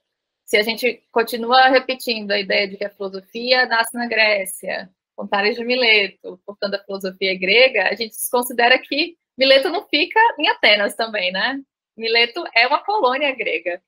[0.44, 5.26] se a gente continua repetindo a ideia de que a filosofia nasce na Grécia, com
[5.26, 10.20] Tales de Mileto, portanto a filosofia é grega, a gente considera que Mileto não fica
[10.38, 11.60] em Atenas também, né?
[11.96, 13.82] Mileto é uma colônia grega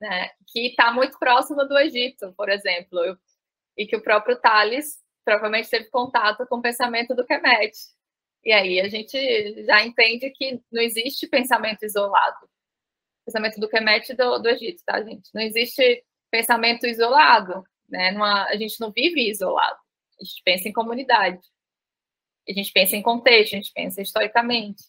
[0.00, 3.18] né, que está muito próxima do Egito, por exemplo,
[3.76, 7.76] e que o próprio Tales provavelmente teve contato com o pensamento do Kemet.
[8.44, 12.48] E aí a gente já entende que não existe pensamento isolado.
[13.24, 15.28] Pensamento do Kemet do, do Egito, tá, gente?
[15.34, 18.12] Não existe pensamento isolado, né?
[18.12, 19.78] Numa, a gente não vive isolado.
[20.20, 21.40] A gente pensa em comunidade.
[22.48, 24.84] A gente pensa em contexto, a gente pensa historicamente.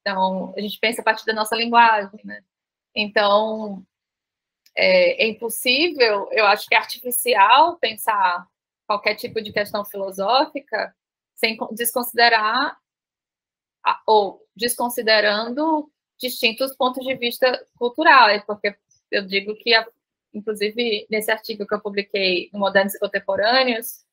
[0.00, 2.42] Então, a gente pensa a partir da nossa linguagem, né?
[2.94, 3.84] Então,
[4.76, 8.46] é, é impossível, eu acho que é artificial pensar
[8.86, 10.94] qualquer tipo de questão filosófica
[11.34, 12.76] sem desconsiderar
[14.06, 18.76] ou desconsiderando distintos pontos de vista culturais, porque
[19.10, 19.72] eu digo que,
[20.32, 24.04] inclusive, nesse artigo que eu publiquei no Modernos e Contemporâneos,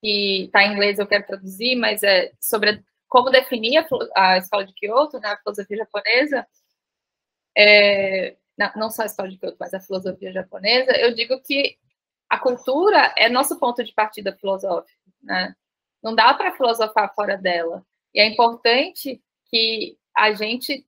[0.00, 3.84] que está em inglês, eu quero traduzir, mas é sobre como definir
[4.16, 6.46] a, escola de Kyoto, né, a filosofia japonesa,
[7.56, 8.36] é,
[8.74, 11.76] não só a história de Kyoto, mas a filosofia japonesa, eu digo que
[12.28, 15.54] a cultura é nosso ponto de partida filosófico, né?
[16.02, 17.84] Não dá para filosofar fora dela.
[18.14, 20.86] E é importante que a gente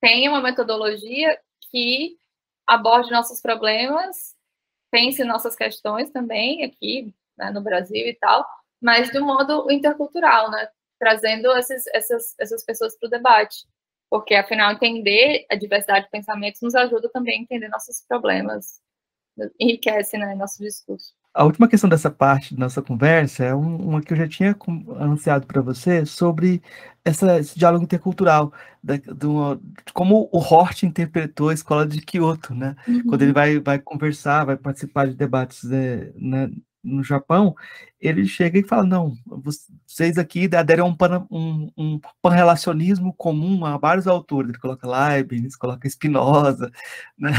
[0.00, 1.38] tenha uma metodologia
[1.70, 2.16] que
[2.66, 4.34] aborde nossos problemas,
[4.90, 8.46] pense nossas questões também aqui né, no Brasil e tal,
[8.80, 10.68] mas de um modo intercultural, né?
[10.98, 13.66] Trazendo esses, essas, essas pessoas para o debate.
[14.10, 18.80] porque afinal entender a diversidade de pensamentos nos ajuda também a entender nossos problemas,
[19.60, 21.14] enriquece né, nosso discurso.
[21.36, 24.56] A última questão dessa parte da nossa conversa é uma que eu já tinha
[24.98, 26.62] anunciado para você sobre
[27.04, 28.50] essa, esse diálogo intercultural,
[28.82, 32.74] da, do, de como o Hort interpretou a escola de Kyoto, né?
[32.88, 33.02] Uhum.
[33.04, 36.50] Quando ele vai, vai conversar, vai participar de debates é, né,
[36.82, 37.54] no Japão,
[38.00, 39.14] ele chega e fala, não,
[39.86, 44.88] vocês aqui aderem a um, pan, um, um panrelacionismo comum a vários autores, ele coloca
[44.88, 46.72] Leibniz, coloca Spinoza,
[47.18, 47.32] né?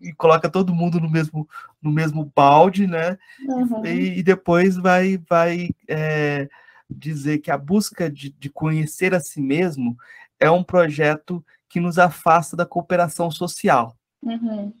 [0.00, 1.48] E coloca todo mundo no mesmo,
[1.82, 3.18] no mesmo balde, né?
[3.46, 3.84] Uhum.
[3.84, 6.48] E, e, depois vai, vai é,
[6.88, 9.96] dizer que a busca de, de conhecer a si mesmo
[10.40, 13.96] é um projeto que nos afasta da cooperação social.
[14.22, 14.72] Uhum.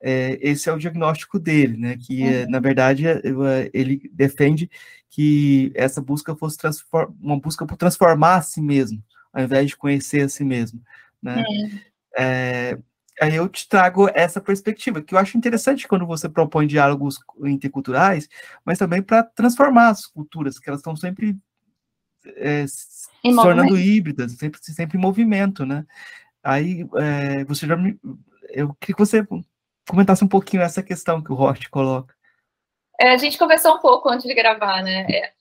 [0.00, 1.96] É, esse é o diagnóstico dele, né?
[1.96, 2.50] Que uhum.
[2.50, 3.20] na verdade é,
[3.74, 4.70] ele defende
[5.10, 6.56] que essa busca fosse
[7.20, 9.02] uma busca por transformar a si mesmo,
[9.32, 10.80] ao invés de conhecer a si mesmo,
[11.22, 11.44] né?
[12.16, 12.78] É,
[13.20, 18.28] aí eu te trago essa perspectiva, que eu acho interessante quando você propõe diálogos interculturais,
[18.64, 21.36] mas também para transformar as culturas, que elas estão sempre
[22.36, 25.84] é, se tornando híbridas, sempre, sempre em movimento, né?
[26.42, 27.98] Aí é, você já me,
[28.48, 29.26] eu queria que você
[29.86, 32.14] comentasse um pouquinho essa questão que o Roth coloca.
[32.98, 35.06] É, a gente conversou um pouco antes de gravar, né?
[35.10, 35.32] É,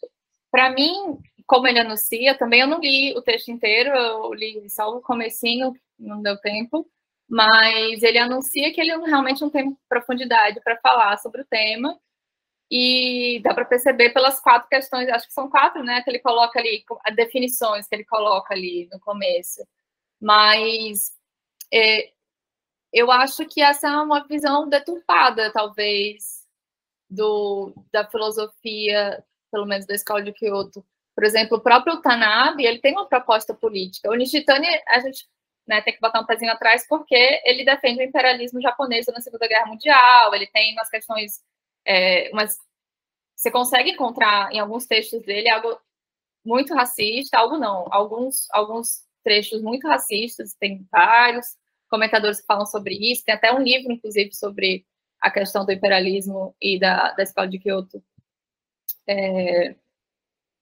[0.52, 1.18] para mim,
[1.48, 5.74] como ele anuncia, também eu não li o texto inteiro, eu li só o comecinho,
[5.98, 6.86] não deu tempo
[7.30, 12.00] mas ele anuncia que ele realmente não tem profundidade para falar sobre o tema
[12.72, 16.60] e dá para perceber pelas quatro questões, acho que são quatro, né, que ele coloca
[16.60, 19.66] ali, as definições que ele coloca ali no começo.
[20.20, 21.12] Mas
[21.74, 22.12] é,
[22.94, 26.48] eu acho que essa é uma visão deturpada, talvez,
[27.10, 30.86] do, da filosofia, pelo menos da escola de Kyoto.
[31.16, 34.10] Por exemplo, o próprio Tanabe, ele tem uma proposta política.
[34.10, 35.28] O Nishitani, a gente
[35.70, 39.48] né, tem que botar um pezinho atrás, porque ele defende o imperialismo japonês na Segunda
[39.48, 41.44] Guerra Mundial, ele tem umas questões,
[41.86, 42.58] é, umas,
[43.36, 45.80] você consegue encontrar em alguns textos dele algo
[46.44, 51.46] muito racista, algo não, alguns, alguns trechos muito racistas, tem vários
[51.88, 54.88] comentadores que falam sobre isso, tem até um livro, inclusive, sobre
[55.22, 58.04] a questão do imperialismo e da, da escola de Kyoto.
[59.08, 59.76] É,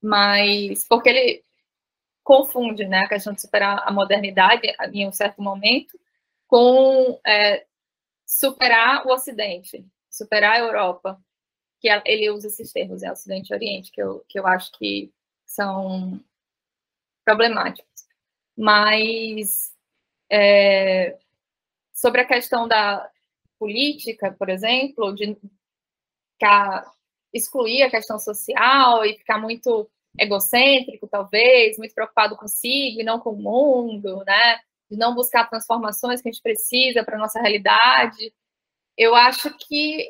[0.02, 1.44] mas, porque ele,
[2.28, 5.98] confunde né, a questão de superar a modernidade em um certo momento
[6.46, 7.66] com é,
[8.26, 11.18] superar o Ocidente, superar a Europa,
[11.80, 15.10] que ele usa esses termos, é Ocidente e Oriente, que eu, que eu acho que
[15.46, 16.20] são
[17.24, 18.06] problemáticos.
[18.58, 19.74] Mas
[20.30, 21.18] é,
[21.94, 23.10] sobre a questão da
[23.58, 25.38] política, por exemplo, de
[26.34, 26.92] ficar,
[27.34, 29.90] excluir a questão social e ficar muito
[30.20, 34.60] egocêntrico, talvez, muito preocupado consigo e não com o mundo, né?
[34.90, 38.34] De não buscar transformações que a gente precisa para a nossa realidade.
[38.98, 40.10] Eu acho que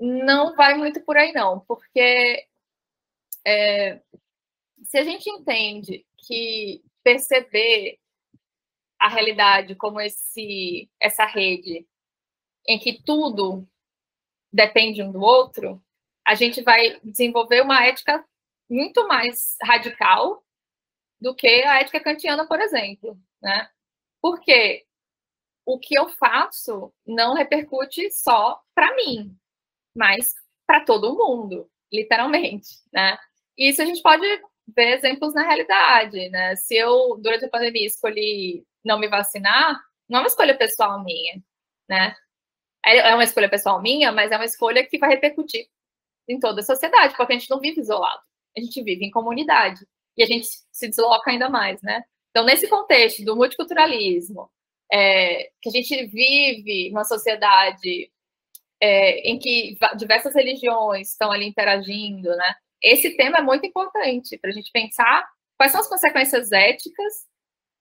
[0.00, 2.46] não vai muito por aí, não, porque
[3.44, 4.00] é,
[4.84, 7.98] se a gente entende que perceber
[8.98, 11.86] a realidade como esse essa rede
[12.66, 13.66] em que tudo
[14.52, 15.82] depende um do outro,
[16.26, 18.24] a gente vai desenvolver uma ética
[18.68, 20.44] muito mais radical
[21.20, 23.68] do que a ética kantiana, por exemplo, né?
[24.20, 24.86] Porque
[25.66, 29.36] o que eu faço não repercute só para mim,
[29.94, 30.34] mas
[30.66, 33.18] para todo mundo, literalmente, né?
[33.56, 34.24] E isso a gente pode
[34.76, 36.56] ver exemplos na realidade, né?
[36.56, 41.42] Se eu, durante a pandemia, escolhi não me vacinar, não é uma escolha pessoal minha,
[41.88, 42.14] né?
[42.84, 45.68] É, é uma escolha pessoal minha, mas é uma escolha que vai repercutir
[46.28, 48.22] em toda a sociedade, porque a gente não vive isolado
[48.56, 49.86] a gente vive em comunidade
[50.16, 52.02] e a gente se desloca ainda mais, né?
[52.30, 54.50] Então, nesse contexto do multiculturalismo,
[54.92, 58.10] é, que a gente vive uma sociedade
[58.80, 62.54] é, em que diversas religiões estão ali interagindo, né?
[62.82, 67.26] Esse tema é muito importante para a gente pensar quais são as consequências éticas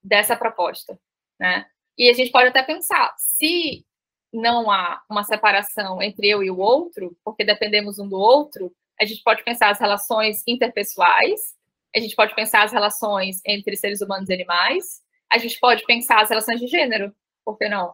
[0.04, 1.00] dessa proposta,
[1.40, 1.66] né?
[1.98, 3.86] E a gente pode até pensar, se
[4.34, 9.06] não há uma separação entre eu e o outro, porque dependemos um do outro, a
[9.06, 11.56] gente pode pensar as relações interpessoais,
[11.96, 16.22] a gente pode pensar as relações entre seres humanos e animais, a gente pode pensar
[16.22, 17.94] as relações de gênero, por que não?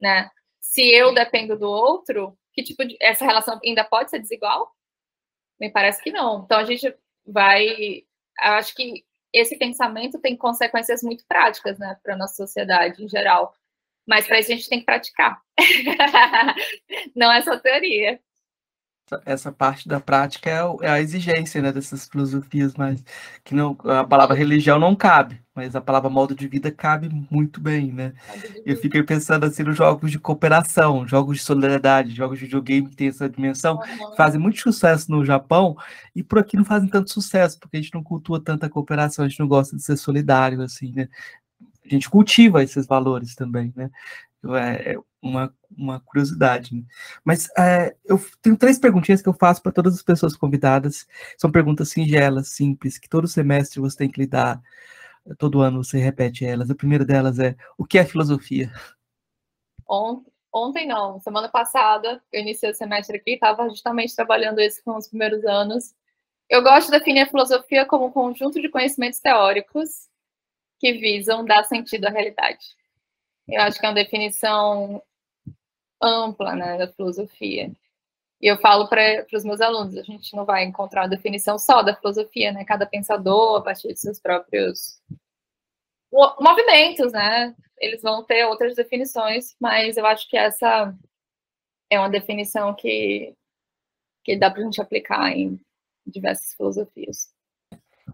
[0.00, 0.30] Né?
[0.60, 4.72] Se eu dependo do outro, que tipo de essa relação ainda pode ser desigual?
[5.60, 6.44] Me parece que não.
[6.44, 6.94] Então a gente
[7.26, 8.04] vai,
[8.40, 13.54] acho que esse pensamento tem consequências muito práticas, né, para nossa sociedade em geral.
[14.06, 15.42] Mas para isso a gente tem que praticar.
[17.14, 18.20] não é só teoria.
[19.24, 20.50] Essa parte da prática
[20.82, 23.04] é, a exigência né, dessas filosofias, mas
[23.44, 27.60] que não a palavra religião não cabe, mas a palavra modo de vida cabe muito
[27.60, 28.12] bem, né?
[28.64, 32.96] Eu fiquei pensando assim nos jogos de cooperação, jogos de solidariedade, jogos de videogame que
[32.96, 34.16] tem essa dimensão, uhum.
[34.16, 35.76] fazem muito sucesso no Japão
[36.14, 39.28] e por aqui não fazem tanto sucesso, porque a gente não cultua tanta cooperação, a
[39.28, 41.08] gente não gosta de ser solidário, assim, né?
[41.84, 43.88] A gente cultiva esses valores também, né?
[44.54, 46.74] É, é uma, uma curiosidade.
[46.74, 46.82] Né?
[47.24, 51.06] Mas é, eu tenho três perguntinhas que eu faço para todas as pessoas convidadas.
[51.36, 54.60] São perguntas singelas, simples, que todo semestre você tem que lidar,
[55.38, 56.70] todo ano você repete elas.
[56.70, 58.72] A primeira delas é: o que é filosofia?
[59.88, 64.96] Ontem, ontem não, semana passada, eu iniciei o semestre aqui, estava justamente trabalhando isso com
[64.96, 65.94] os primeiros anos.
[66.48, 70.08] Eu gosto de definir a filosofia como um conjunto de conhecimentos teóricos
[70.78, 72.64] que visam dar sentido à realidade.
[73.48, 75.02] Eu acho que é uma definição
[76.06, 77.70] ampla né, da filosofia.
[78.40, 81.82] E eu falo para os meus alunos, a gente não vai encontrar uma definição só
[81.82, 82.64] da filosofia, né?
[82.64, 85.00] Cada pensador, a partir de seus próprios
[86.38, 87.54] movimentos, né?
[87.78, 90.94] Eles vão ter outras definições, mas eu acho que essa
[91.90, 93.34] é uma definição que,
[94.22, 95.58] que dá para a gente aplicar em
[96.06, 97.34] diversas filosofias.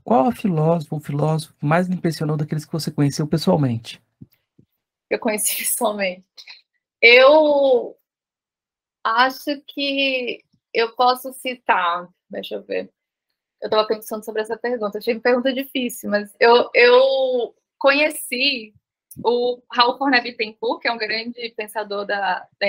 [0.04, 4.00] Qual a filósofo ou filósofo mais impressionou daqueles que você conheceu pessoalmente?
[5.12, 6.24] eu conheci pessoalmente.
[7.02, 7.98] Eu
[9.04, 10.40] acho que
[10.72, 12.90] eu posso citar, deixa eu ver.
[13.60, 18.74] Eu estava pensando sobre essa pergunta, achei uma pergunta difícil, mas eu, eu conheci
[19.24, 22.66] o Raul Fornet Bittencourt, que é um grande pensador da, da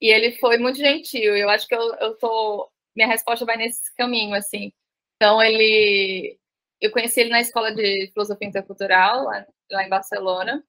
[0.00, 1.36] e ele foi muito gentil.
[1.36, 4.72] Eu acho que eu, eu tô, minha resposta vai nesse caminho, assim.
[5.16, 6.38] Então ele,
[6.80, 10.64] eu conheci ele na escola de filosofia intercultural lá, lá em Barcelona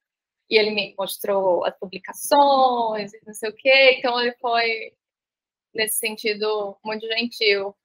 [0.50, 3.96] e ele me mostrou as publicações não sei o quê.
[3.98, 4.94] Então ele foi
[5.74, 7.76] nesse sentido muito gentil,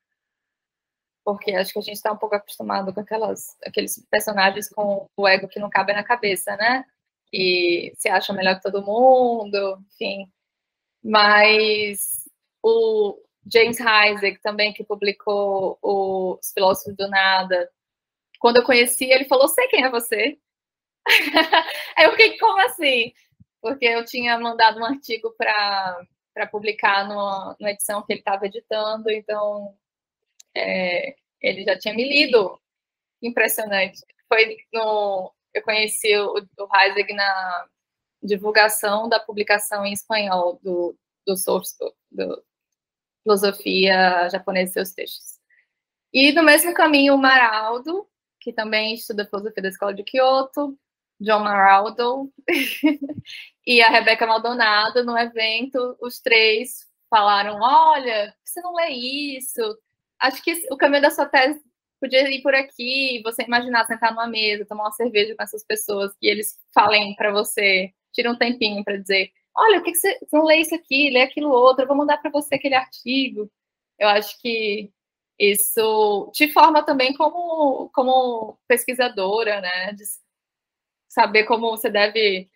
[1.24, 5.28] porque acho que a gente está um pouco acostumado com aquelas aqueles personagens com o
[5.28, 6.84] ego que não cabe na cabeça, né?
[7.32, 10.30] E se acha melhor que todo mundo, enfim.
[11.02, 12.28] Mas
[12.62, 13.18] o
[13.52, 17.70] James Isaac também que publicou Os Filósofos do Nada.
[18.40, 20.38] Quando eu conheci, ele falou: "Sei quem é você?"
[21.96, 23.12] Aí eu fiquei, como assim?
[23.60, 26.06] Porque eu tinha mandado um artigo para
[26.50, 29.76] publicar numa, numa edição que ele estava editando, então
[30.54, 32.60] é, ele já tinha me lido.
[33.22, 34.00] Impressionante.
[34.28, 35.32] Foi no.
[35.54, 37.66] Eu conheci o, o Heiseg na
[38.22, 40.96] divulgação da publicação em espanhol do,
[41.26, 41.76] do Source
[42.10, 42.42] do
[43.22, 45.40] Filosofia Japonesa e seus textos.
[46.12, 48.06] E no mesmo caminho, o Maraldo,
[48.40, 50.78] que também estuda filosofia da Escola de Kyoto,
[51.22, 52.32] John Maraldo
[53.66, 59.60] e a Rebeca Maldonado no evento, os três falaram: Olha, você não lê isso?
[60.18, 61.62] Acho que o caminho da sua tese
[62.00, 63.22] podia ir por aqui.
[63.24, 67.32] Você imaginar sentar numa mesa, tomar uma cerveja com essas pessoas e eles falem para
[67.32, 70.74] você, tiram um tempinho para dizer: Olha, o que, que você, você não lê isso
[70.74, 73.50] aqui, lê aquilo outro, eu vou mandar para você aquele artigo.
[73.98, 74.90] Eu acho que
[75.38, 79.92] isso te forma também como, como pesquisadora, né?
[81.12, 82.48] Saber como você deve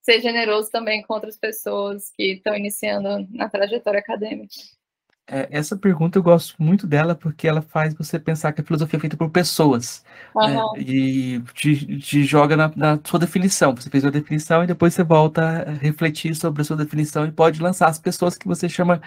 [0.00, 4.54] ser generoso também com outras pessoas que estão iniciando na trajetória acadêmica.
[5.28, 8.96] É, essa pergunta eu gosto muito dela porque ela faz você pensar que a filosofia
[8.96, 10.46] é feita por pessoas uhum.
[10.46, 10.62] né?
[10.80, 13.74] e te, te joga na, na, sua definição.
[13.74, 17.32] Você fez uma definição e depois você volta a refletir sobre a sua definição e
[17.32, 19.02] pode lançar as pessoas que você chama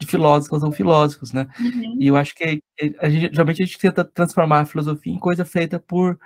[0.00, 1.46] de filósofos ou filósofos, né?
[1.60, 1.96] Uhum.
[2.00, 2.42] E eu acho que
[2.98, 6.18] a gente, geralmente a gente tenta transformar a filosofia em coisa feita por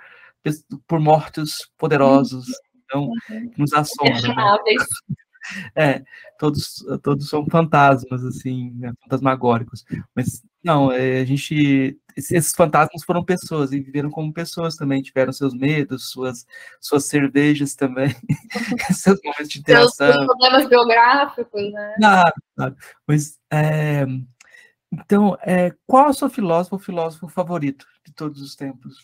[0.87, 2.47] por mortos poderosos,
[2.83, 3.51] então uhum.
[3.57, 4.35] nos assombram.
[4.35, 4.75] Né?
[5.75, 6.01] É,
[6.39, 9.85] todos, todos são fantasmas, assim, né, fantasmagóricos.
[10.15, 11.99] Mas, não, é, a gente.
[12.17, 16.47] Esses fantasmas foram pessoas e viveram como pessoas também, tiveram seus medos, suas,
[16.79, 18.15] suas cervejas também,
[18.91, 20.13] seus momentos de interação.
[20.13, 21.93] Seus problemas biográficos, né?
[21.97, 22.75] Claro, claro.
[23.05, 24.05] Mas, é,
[24.93, 28.95] então, é, qual é o seu filósofo ou filósofo favorito de todos os tempos?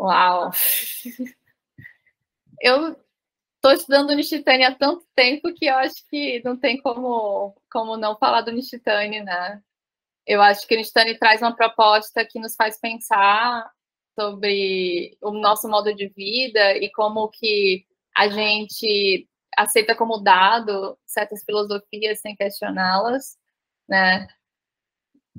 [0.00, 0.50] Uau!
[2.58, 2.96] Eu
[3.56, 8.16] estou estudando Nishitani há tanto tempo que eu acho que não tem como, como não
[8.16, 9.62] falar do Nishitani, né?
[10.26, 13.70] Eu acho que o Nishitani traz uma proposta que nos faz pensar
[14.18, 17.84] sobre o nosso modo de vida e como que
[18.16, 23.38] a gente aceita como dado certas filosofias sem questioná-las,
[23.86, 24.26] né?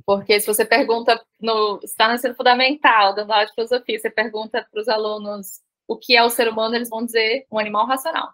[0.05, 4.67] Porque se você pergunta, no, está no ensino fundamental, dando aula de filosofia, você pergunta
[4.71, 8.33] para os alunos o que é o ser humano, eles vão dizer um animal racional.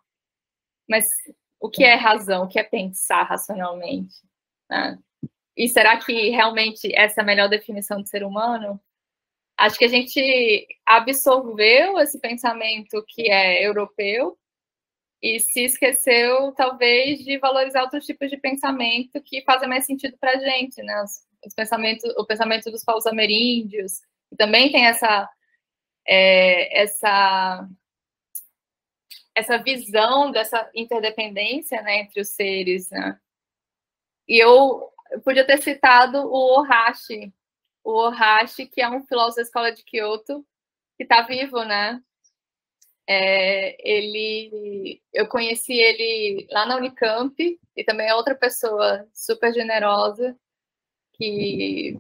[0.88, 1.10] Mas
[1.60, 2.44] o que é razão?
[2.44, 4.16] O que é pensar racionalmente?
[4.70, 5.00] Né?
[5.58, 8.80] e será que realmente essa é a melhor definição de ser humano?
[9.58, 14.38] Acho que a gente absorveu esse pensamento que é europeu
[15.20, 20.34] e se esqueceu, talvez, de valorizar outros tipos de pensamento que fazem mais sentido para
[20.34, 20.94] a gente, né?
[21.46, 25.30] Os pensamentos, o pensamento dos povos ameríndios, que também tem essa,
[26.08, 27.68] é, essa,
[29.36, 33.20] essa visão dessa interdependência né, entre os seres, né?
[34.28, 37.34] E eu, eu podia ter citado o Ohashi,
[37.84, 40.46] o Ohashi, que é um filósofo da escola de Kyoto,
[40.98, 42.02] que está vivo, né?
[43.10, 47.34] É, ele, eu conheci ele lá na Unicamp
[47.74, 50.38] e também é outra pessoa super generosa
[51.18, 51.98] que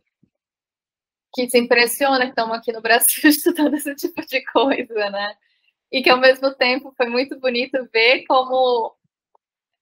[1.33, 5.35] que se impressiona que estamos aqui no Brasil estudando esse tipo de coisa, né?
[5.91, 8.95] E que ao mesmo tempo foi muito bonito ver como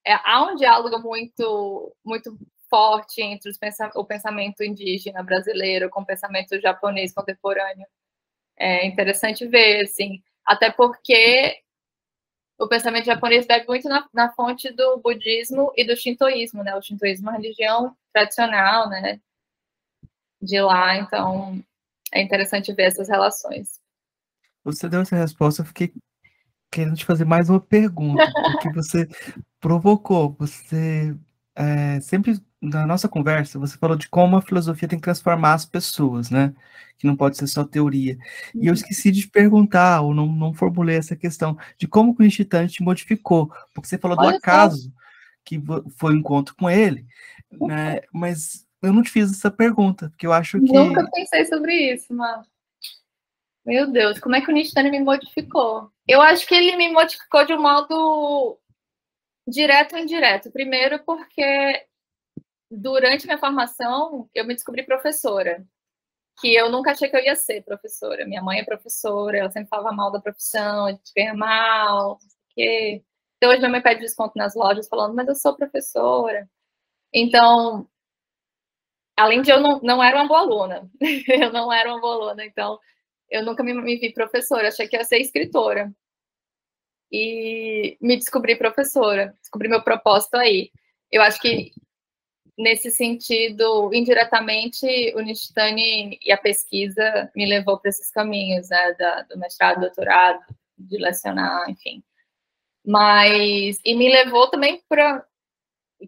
[0.06, 2.36] é, há um diálogo muito muito
[2.70, 3.58] forte entre os
[3.94, 7.86] o pensamento indígena brasileiro com o pensamento japonês contemporâneo.
[8.58, 11.62] É interessante ver, assim, até porque
[12.58, 16.74] o pensamento japonês bebe muito na, na, fonte do budismo e do shintoísmo, né?
[16.74, 19.20] O shintoísmo é uma religião tradicional, né?
[20.40, 21.62] De lá, então
[22.12, 23.78] é interessante ver essas relações.
[24.64, 25.92] Você deu essa resposta, eu fiquei
[26.70, 29.06] querendo te fazer mais uma pergunta, porque você
[29.60, 31.14] provocou, você
[31.54, 35.66] é, sempre na nossa conversa, você falou de como a filosofia tem que transformar as
[35.66, 36.54] pessoas, né?
[36.98, 38.14] Que não pode ser só teoria.
[38.54, 38.62] Uhum.
[38.62, 38.74] E eu uhum.
[38.74, 42.82] esqueci de te perguntar, ou não, não formulei essa questão, de como o Instituto te
[42.82, 43.52] modificou.
[43.74, 44.90] Porque você falou Olha do acaso, só.
[45.44, 45.62] que
[45.96, 47.06] foi o um encontro com ele,
[47.52, 48.00] né?
[48.12, 50.72] Mas eu não te fiz essa pergunta, porque eu acho que.
[50.72, 52.46] Nunca pensei sobre isso, mas.
[53.64, 55.90] Meu Deus, como é que o Nishitani me modificou?
[56.06, 58.58] Eu acho que ele me modificou de um modo
[59.46, 60.52] direto ou indireto.
[60.52, 61.84] Primeiro, porque
[62.70, 65.66] durante minha formação, eu me descobri professora.
[66.40, 68.26] Que eu nunca achei que eu ia ser professora.
[68.26, 72.18] Minha mãe é professora, ela sempre falava mal da profissão, a gente ganha mal,
[72.50, 73.02] que
[73.36, 76.48] então, hoje minha mãe pede desconto nas lojas falando, mas eu sou professora.
[77.12, 77.88] Então,
[79.16, 80.90] além de eu não, não era uma boa aluna,
[81.28, 82.78] eu não era uma boa aluna, então
[83.30, 85.92] eu nunca me, me vi professora, achei que ia ser escritora.
[87.10, 90.70] E me descobri professora, descobri meu propósito aí.
[91.10, 91.72] Eu acho que
[92.56, 99.22] nesse sentido, indiretamente, o Nishitani e a pesquisa me levou para esses caminhos, né, da,
[99.22, 100.40] do mestrado, doutorado,
[100.78, 102.02] de lecionar, enfim.
[102.84, 105.24] Mas, e me levou também para,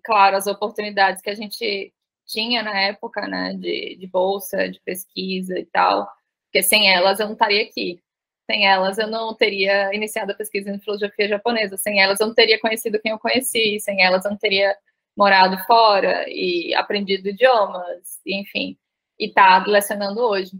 [0.05, 1.93] claro, as oportunidades que a gente
[2.27, 6.09] tinha na época, né, de, de bolsa, de pesquisa e tal,
[6.47, 8.03] porque sem elas eu não estaria aqui.
[8.51, 12.35] Sem elas eu não teria iniciado a pesquisa em filosofia japonesa, sem elas eu não
[12.35, 14.77] teria conhecido quem eu conheci, sem elas eu não teria
[15.17, 18.79] morado fora e aprendido idiomas, enfim,
[19.19, 20.53] e está lecionando hoje.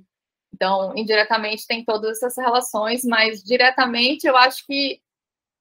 [0.53, 5.01] Então, indiretamente tem todas essas relações, mas diretamente eu acho que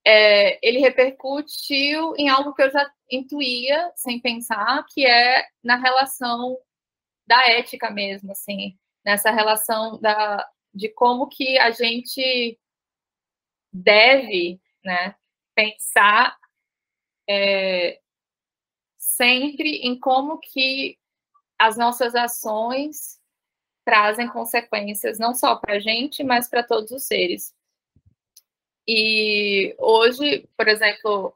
[0.06, 6.58] é, ele repercutiu em algo que eu já intuía, sem pensar, que é na relação
[7.26, 12.60] da ética mesmo, assim, nessa relação da, de como que a gente
[13.72, 15.16] deve, né,
[15.56, 16.38] pensar
[17.30, 18.00] é,
[18.98, 20.98] sempre em como que
[21.60, 23.20] as nossas ações
[23.84, 27.56] trazem consequências não só para a gente, mas para todos os seres.
[28.88, 31.34] E hoje, por exemplo,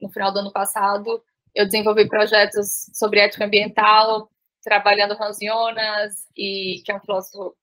[0.00, 1.22] no final do ano passado,
[1.54, 4.30] eu desenvolvi projetos sobre ética ambiental,
[4.62, 7.56] trabalhando Hans Jonas, e, que é um filósofo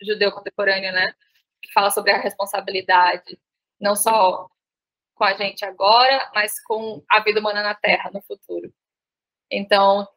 [0.00, 1.14] judeu contemporâneo, né,
[1.62, 3.38] que fala sobre a responsabilidade,
[3.80, 4.48] não só
[5.14, 8.72] com a gente agora, mas com a vida humana na Terra no futuro.
[9.50, 10.08] Então,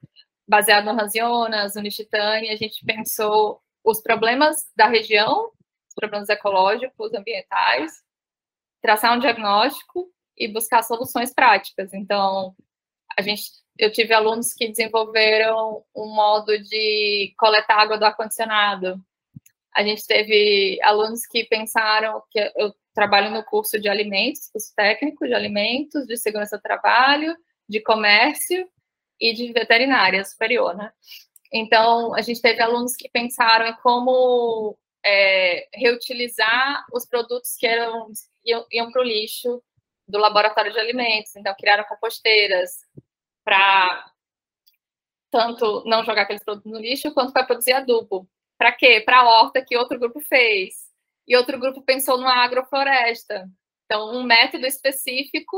[0.48, 5.52] baseado no Jonas, no Nishitani, a gente pensou os problemas da região,
[5.88, 8.04] os problemas ecológicos, ambientais,
[8.82, 11.94] traçar um diagnóstico e buscar soluções práticas.
[11.94, 12.56] Então,
[13.18, 13.44] a gente,
[13.78, 19.02] eu tive alunos que desenvolveram um modo de coletar água do ar-condicionado.
[19.74, 25.28] A gente teve alunos que pensaram que eu trabalho no curso de alimentos, curso técnico
[25.28, 27.36] de alimentos, de segurança do trabalho,
[27.68, 28.70] de comércio
[29.20, 30.92] e de veterinária superior, né?
[31.52, 38.12] Então, a gente teve alunos que pensaram em como é, reutilizar os produtos que eram,
[38.44, 39.62] iam, iam para o lixo
[40.08, 41.36] do laboratório de alimentos.
[41.36, 42.86] Então, criaram composteiras
[43.44, 44.12] para
[45.32, 48.28] tanto não jogar aqueles produtos no lixo, quanto para produzir adubo.
[48.58, 49.02] Para quê?
[49.02, 50.86] Para a horta que outro grupo fez
[51.28, 53.50] e outro grupo pensou numa agrofloresta.
[53.86, 55.58] Então, um método específico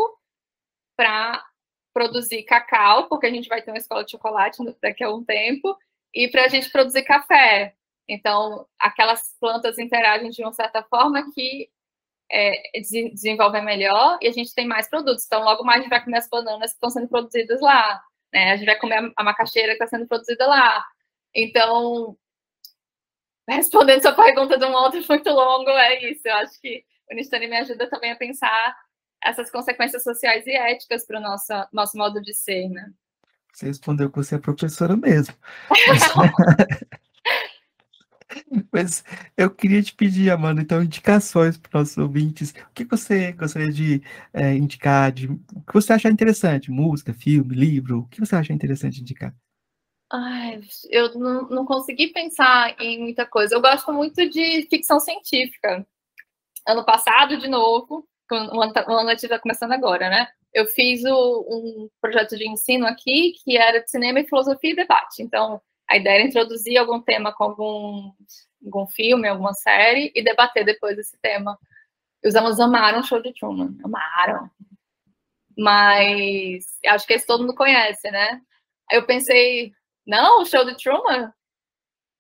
[0.96, 1.46] para
[1.94, 5.78] produzir cacau, porque a gente vai ter uma escola de chocolate daqui a um tempo,
[6.14, 7.76] e para a gente produzir café.
[8.08, 11.70] Então, aquelas plantas interagem de uma certa forma que
[12.32, 12.52] é,
[13.14, 15.26] desenvolvem melhor e a gente tem mais produtos.
[15.26, 18.02] Então, logo mais a gente vai comer as bananas que estão sendo produzidas lá.
[18.34, 18.52] Né?
[18.52, 20.84] A gente vai comer a macaxeira que está sendo produzida lá.
[21.34, 22.18] Então,
[23.48, 26.28] respondendo sua pergunta de um modo muito longo, é isso.
[26.28, 28.76] Eu acho que o Nistani me ajuda também a pensar
[29.24, 32.92] essas consequências sociais e éticas para o nosso, nosso modo de ser, né?
[33.54, 35.34] Você respondeu que você é professora mesmo.
[38.72, 39.04] Mas
[39.36, 42.52] eu queria te pedir, Amanda, então, indicações para os nossos ouvintes.
[42.52, 44.02] O que você gostaria de
[44.34, 45.12] é, indicar?
[45.12, 46.72] De, o que você acha interessante?
[46.72, 48.00] Música, filme, livro?
[48.00, 49.34] O que você acha interessante indicar?
[50.12, 53.56] Ai, eu não, não consegui pensar em muita coisa.
[53.56, 55.86] Eu gosto muito de ficção científica.
[56.66, 58.36] Ano passado, de novo, o
[58.92, 60.28] ano letivo está começando agora, né?
[60.54, 64.76] Eu fiz o, um projeto de ensino aqui que era de cinema e filosofia e
[64.76, 65.22] debate.
[65.22, 68.12] Então, a ideia era introduzir algum tema com algum,
[68.66, 71.58] algum filme, alguma série e debater depois desse tema.
[72.24, 74.50] E os alunos amaram o show de Truman, amaram.
[75.58, 78.42] Mas acho que esse todo mundo conhece, né?
[78.90, 79.72] Aí eu pensei,
[80.06, 81.34] não, o show de Truman?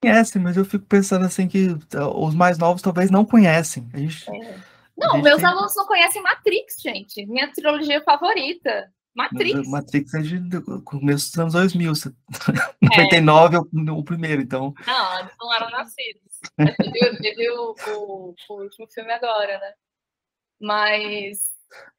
[0.01, 1.67] Conhece, mas eu fico pensando assim que
[2.15, 3.89] os mais novos talvez não conhecem.
[3.93, 4.59] A gente, é.
[4.97, 5.45] Não, a meus tem...
[5.45, 7.25] alunos não conhecem Matrix, gente.
[7.25, 8.91] Minha trilogia favorita.
[9.17, 9.67] Matrix.
[9.67, 11.91] Matrix é de começo dos anos 2000.
[11.91, 12.85] É.
[12.85, 14.75] 99 é o, o primeiro, então.
[14.85, 16.39] Não, eles não eram nascidos.
[16.59, 19.73] Eu vi, o, o, o, último filme agora, né?
[20.61, 21.41] Mas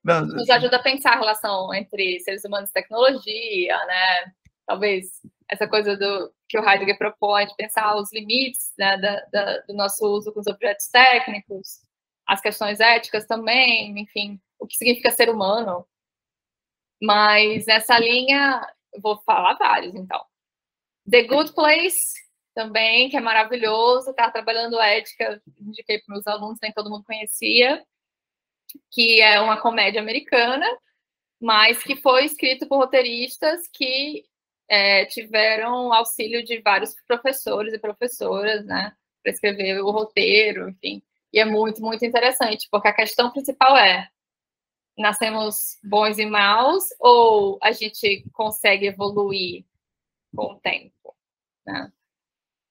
[0.04, 4.32] não, nos ajuda a pensar a relação entre seres humanos e tecnologia, né?
[4.64, 9.58] Talvez essa coisa do que o Heidegger propõe de pensar os limites né, da, da,
[9.62, 11.80] do nosso uso com os objetos técnicos,
[12.26, 15.86] as questões éticas também, enfim, o que significa ser humano,
[17.02, 18.60] mas nessa linha,
[19.00, 20.24] vou falar vários, então.
[21.08, 22.14] The Good Place,
[22.54, 27.84] também, que é maravilhoso, estava trabalhando ética, indiquei para meus alunos, nem todo mundo conhecia,
[28.90, 30.66] que é uma comédia americana,
[31.40, 34.24] mas que foi escrito por roteiristas que
[34.68, 38.92] é, tiveram auxílio de vários professores e professoras, né,
[39.22, 41.02] para escrever o roteiro, enfim.
[41.32, 44.08] E é muito, muito interessante, porque a questão principal é
[44.98, 49.64] nascemos bons e maus ou a gente consegue evoluir
[50.34, 51.16] com o tempo,
[51.64, 51.92] né?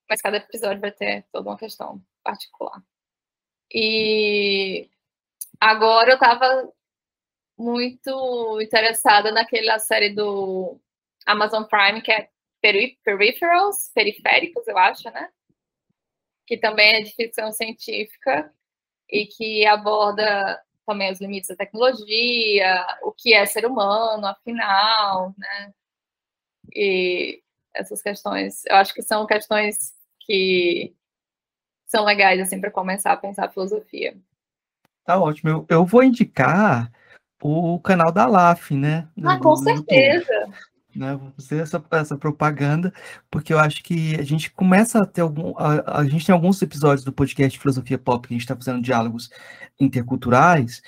[0.08, 2.82] Mas cada episódio vai ter toda uma questão particular.
[3.72, 4.88] E
[5.60, 6.72] agora eu estava
[7.56, 10.78] muito interessada naquela série do
[11.26, 15.30] Amazon Prime que é Peripherals, periféricos, eu acho, né?
[16.46, 18.52] Que também é de ficção científica
[19.08, 25.72] e que aborda também os limites da tecnologia, o que é ser humano, afinal, né?
[26.74, 27.42] E
[27.74, 30.94] essas questões, eu acho que são questões que
[31.86, 34.16] são legais assim para começar a pensar a filosofia.
[35.04, 35.50] Tá ótimo.
[35.50, 36.90] Eu, eu vou indicar
[37.42, 39.08] o canal da LAF, né?
[39.24, 40.48] Ah, com certeza
[40.94, 41.16] né?
[41.16, 42.92] Vou fazer essa, essa propaganda,
[43.30, 45.54] porque eu acho que a gente começa a ter algum.
[45.56, 48.82] A, a gente tem alguns episódios do podcast Filosofia Pop que a gente está fazendo
[48.82, 49.30] diálogos
[49.80, 50.82] interculturais.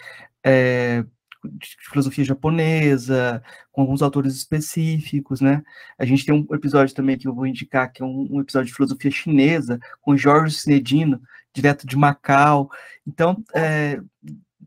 [0.44, 1.04] É,
[1.44, 3.42] de filosofia japonesa,
[3.72, 5.62] com alguns autores específicos, né?
[5.98, 8.68] A gente tem um episódio também que eu vou indicar, que é um, um episódio
[8.68, 11.20] de filosofia chinesa, com Jorge Sinedino,
[11.52, 12.70] direto de Macau.
[13.06, 14.00] Então, é,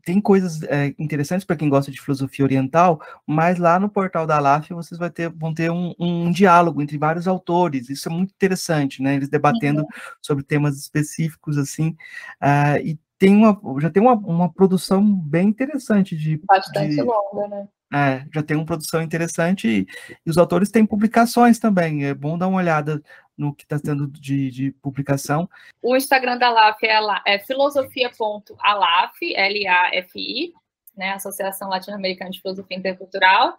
[0.04, 4.38] tem coisas é, interessantes para quem gosta de filosofia oriental, mas lá no portal da
[4.38, 8.32] LAF vocês vai ter, vão ter um, um, diálogo entre vários autores, isso é muito
[8.32, 9.14] interessante, né?
[9.14, 9.88] Eles debatendo uhum.
[10.20, 11.96] sobre temas específicos, assim,
[12.42, 16.40] uh, e tem uma, já tem uma, uma produção bem interessante de...
[16.46, 17.68] Bastante de, longa, né?
[17.92, 19.86] É, já tem uma produção interessante e,
[20.26, 22.04] e, os autores têm publicações também.
[22.06, 23.02] É bom dar uma olhada
[23.36, 25.48] no que está tendo de, de, publicação.
[25.82, 30.52] O Instagram da LAF é, é filosofia.alaf, L-A-F-I,
[30.96, 33.58] né, Associação Latino-Americana de Filosofia Intercultural.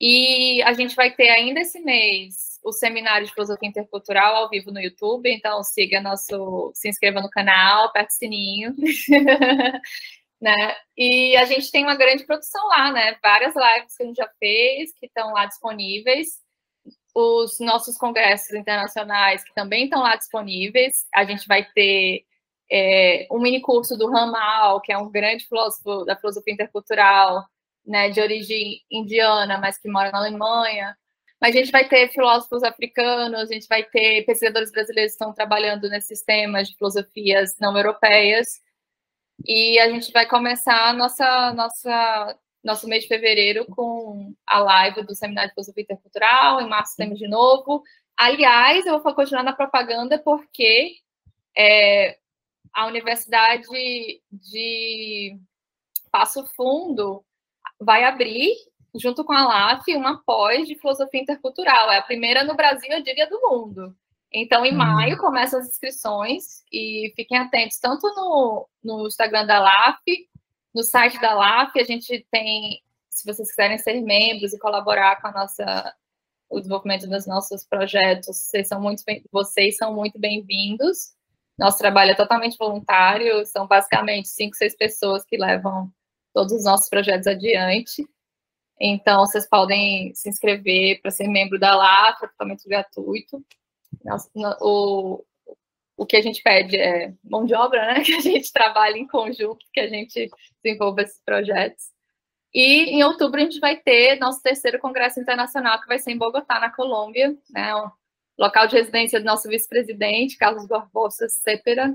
[0.00, 4.72] E a gente vai ter ainda esse mês o seminário de filosofia intercultural ao vivo
[4.72, 8.74] no YouTube, então siga nosso, se inscreva no canal, aperte o sininho.
[10.40, 10.76] né?
[10.96, 13.16] E a gente tem uma grande produção lá, né?
[13.22, 16.40] Várias lives que a gente já fez, que estão lá disponíveis.
[17.14, 21.06] Os nossos congressos internacionais, que também estão lá disponíveis.
[21.14, 22.24] A gente vai ter
[22.70, 27.44] é, um mini curso do Ramal, que é um grande filósofo da filosofia intercultural,
[27.86, 30.96] né, de origem indiana, mas que mora na Alemanha.
[31.40, 35.32] Mas a gente vai ter filósofos africanos, a gente vai ter pesquisadores brasileiros que estão
[35.34, 38.60] trabalhando nesses temas de filosofias não europeias.
[39.44, 45.14] E a gente vai começar nossa, nossa nosso mês de fevereiro com a live do
[45.14, 47.82] Seminário de Filosofia Intercultural, em março temos de novo.
[48.16, 50.96] Aliás, eu vou continuar na propaganda porque
[51.56, 52.18] é,
[52.74, 53.68] a Universidade
[54.32, 55.38] de
[56.10, 57.24] Passo Fundo
[57.80, 58.52] vai abrir,
[58.94, 61.92] junto com a LAF, uma pós de filosofia intercultural.
[61.92, 63.96] É a primeira no Brasil, eu diria, do mundo.
[64.38, 64.76] Então, em hum.
[64.76, 70.02] maio, começam as inscrições e fiquem atentos tanto no, no Instagram da LAF
[70.76, 75.28] no site da LAF, a gente tem, se vocês quiserem ser membros e colaborar com
[75.28, 75.94] a nossa,
[76.50, 81.14] o desenvolvimento dos nossos projetos, vocês são muito, vocês são muito bem-vindos.
[81.58, 85.90] Nosso trabalho é totalmente voluntário, são basicamente cinco, seis pessoas que levam
[86.34, 88.06] todos os nossos projetos adiante.
[88.78, 93.42] Então, vocês podem se inscrever para ser membro da LAF, é totalmente gratuito.
[94.60, 95.24] O,
[95.96, 98.02] o que a gente pede é mão de obra, né?
[98.04, 100.30] Que a gente trabalhe em conjunto, que a gente
[100.62, 101.84] desenvolva esses projetos.
[102.54, 106.18] E em outubro a gente vai ter nosso terceiro congresso internacional, que vai ser em
[106.18, 107.74] Bogotá, na Colômbia, né?
[107.74, 107.90] O
[108.38, 111.94] local de residência do nosso vice-presidente, Carlos Barbosa Cepera.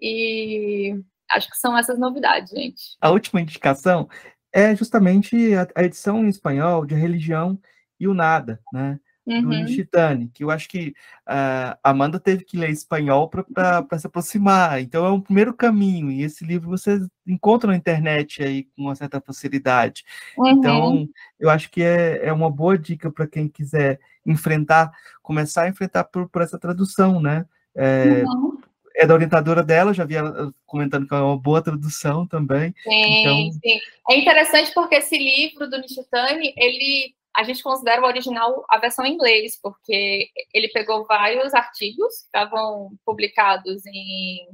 [0.00, 0.94] E
[1.30, 2.96] acho que são essas novidades, gente.
[3.00, 4.08] A última indicação
[4.52, 5.36] é justamente
[5.74, 7.58] a edição em espanhol de Religião
[7.98, 8.98] e o Nada, né?
[9.28, 9.42] Uhum.
[9.42, 10.94] do Nishitani, que eu acho que
[11.28, 14.80] uh, Amanda teve que ler espanhol para se aproximar.
[14.80, 18.94] Então é um primeiro caminho, e esse livro você encontra na internet aí com uma
[18.94, 20.04] certa facilidade.
[20.36, 20.48] Uhum.
[20.48, 21.08] Então,
[21.38, 24.90] eu acho que é, é uma boa dica para quem quiser enfrentar,
[25.22, 27.46] começar a enfrentar por, por essa tradução, né?
[27.74, 28.58] É, uhum
[28.98, 32.74] é da orientadora dela, já vi ela comentando que é uma boa tradução também.
[32.82, 33.52] Sim, então...
[33.52, 33.78] sim.
[34.10, 39.04] É interessante porque esse livro do Nishitani, ele a gente considera o original a versão
[39.04, 44.48] em inglês, porque ele pegou vários artigos que estavam publicados em,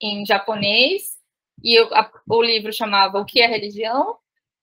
[0.00, 1.18] em japonês,
[1.62, 4.16] e o, a, o livro chamava O que é religião?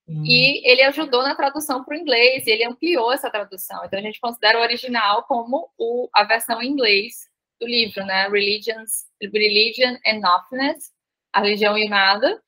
[0.07, 0.23] Hum.
[0.25, 3.83] E ele ajudou na tradução para o inglês, e ele ampliou essa tradução.
[3.85, 7.29] Então a gente considera o original como o, a versão em inglês
[7.59, 8.27] do livro, né?
[8.27, 10.91] Religions, Religion and Nothingness,
[11.31, 12.41] a religião e nada.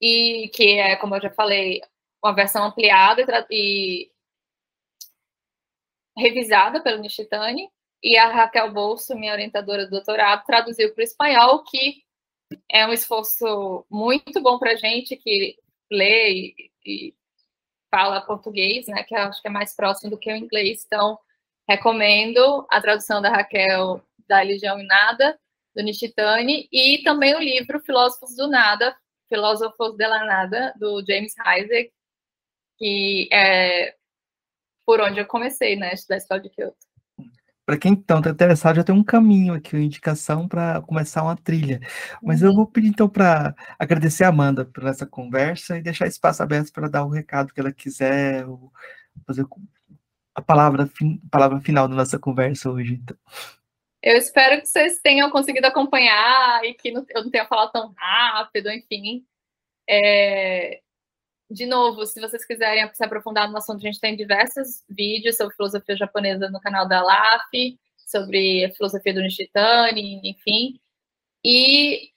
[0.00, 1.80] E que é, como eu já falei,
[2.22, 4.10] uma versão ampliada e,
[6.16, 7.70] revisada pelo Nishitani,
[8.02, 12.02] e a Raquel Bolso, minha orientadora do doutorado, traduziu para o espanhol, que
[12.70, 15.56] é um esforço muito bom para a gente que
[15.90, 16.54] lê e,
[16.86, 17.14] e,
[17.90, 20.84] fala português, né, que acho que é mais próximo do que o inglês.
[20.86, 21.18] Então,
[21.68, 25.38] recomendo a tradução da Raquel da Religião e Nada,
[25.74, 28.96] do Nishitani, e também o livro Filósofos do Nada,
[29.28, 31.92] Filósofos de la Nada, do James Isaac,
[32.78, 33.94] que é
[34.86, 36.76] por onde eu comecei, né, estudar a escola de Kyoto.
[37.66, 41.36] Para quem então está interessado, já tem um caminho aqui, uma indicação para começar uma
[41.36, 41.80] trilha.
[42.22, 42.48] Mas uhum.
[42.48, 46.72] eu vou pedir então para agradecer a Amanda por essa conversa e deixar espaço aberto
[46.72, 48.46] para dar o recado que ela quiser,
[49.26, 49.44] fazer
[50.34, 52.94] a palavra, a palavra final da nossa conversa hoje.
[52.94, 53.16] Então.
[54.02, 58.70] Eu espero que vocês tenham conseguido acompanhar e que eu não tenha falado tão rápido,
[58.70, 59.26] enfim.
[59.86, 60.80] É,
[61.50, 65.56] de novo, se vocês quiserem se aprofundar no assunto, a gente tem diversos vídeos sobre
[65.56, 70.78] filosofia japonesa no canal da LAF, sobre a filosofia do Nishitani, enfim.
[71.42, 72.10] E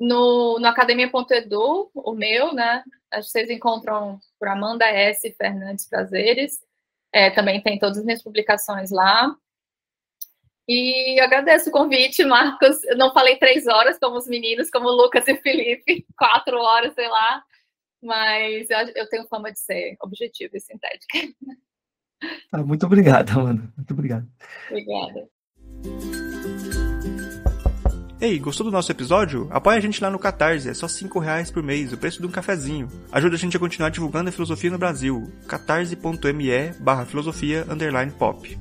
[0.00, 2.82] no, no academia.edu, o meu, né?
[3.14, 5.30] Vocês encontram por Amanda S.
[5.34, 6.64] Fernandes Prazeres.
[7.12, 9.34] É, também tem todas as minhas publicações lá.
[10.66, 12.82] E agradeço o convite, Marcos.
[12.84, 17.08] Eu não falei três horas como os meninos, como Lucas e Felipe, quatro horas, sei
[17.08, 17.42] lá
[18.02, 21.18] mas eu, eu tenho fama de ser objetiva e sintética.
[22.50, 23.72] Ah, muito obrigado, Amanda.
[23.76, 24.26] Muito obrigado.
[24.68, 25.28] Obrigada.
[28.20, 29.46] Ei, gostou do nosso episódio?
[29.52, 32.26] Apoie a gente lá no Catarse, é só 5 reais por mês, o preço de
[32.26, 32.88] um cafezinho.
[33.12, 35.32] Ajuda a gente a continuar divulgando a filosofia no Brasil.
[35.46, 38.58] catarse.me barra filosofia underline pop.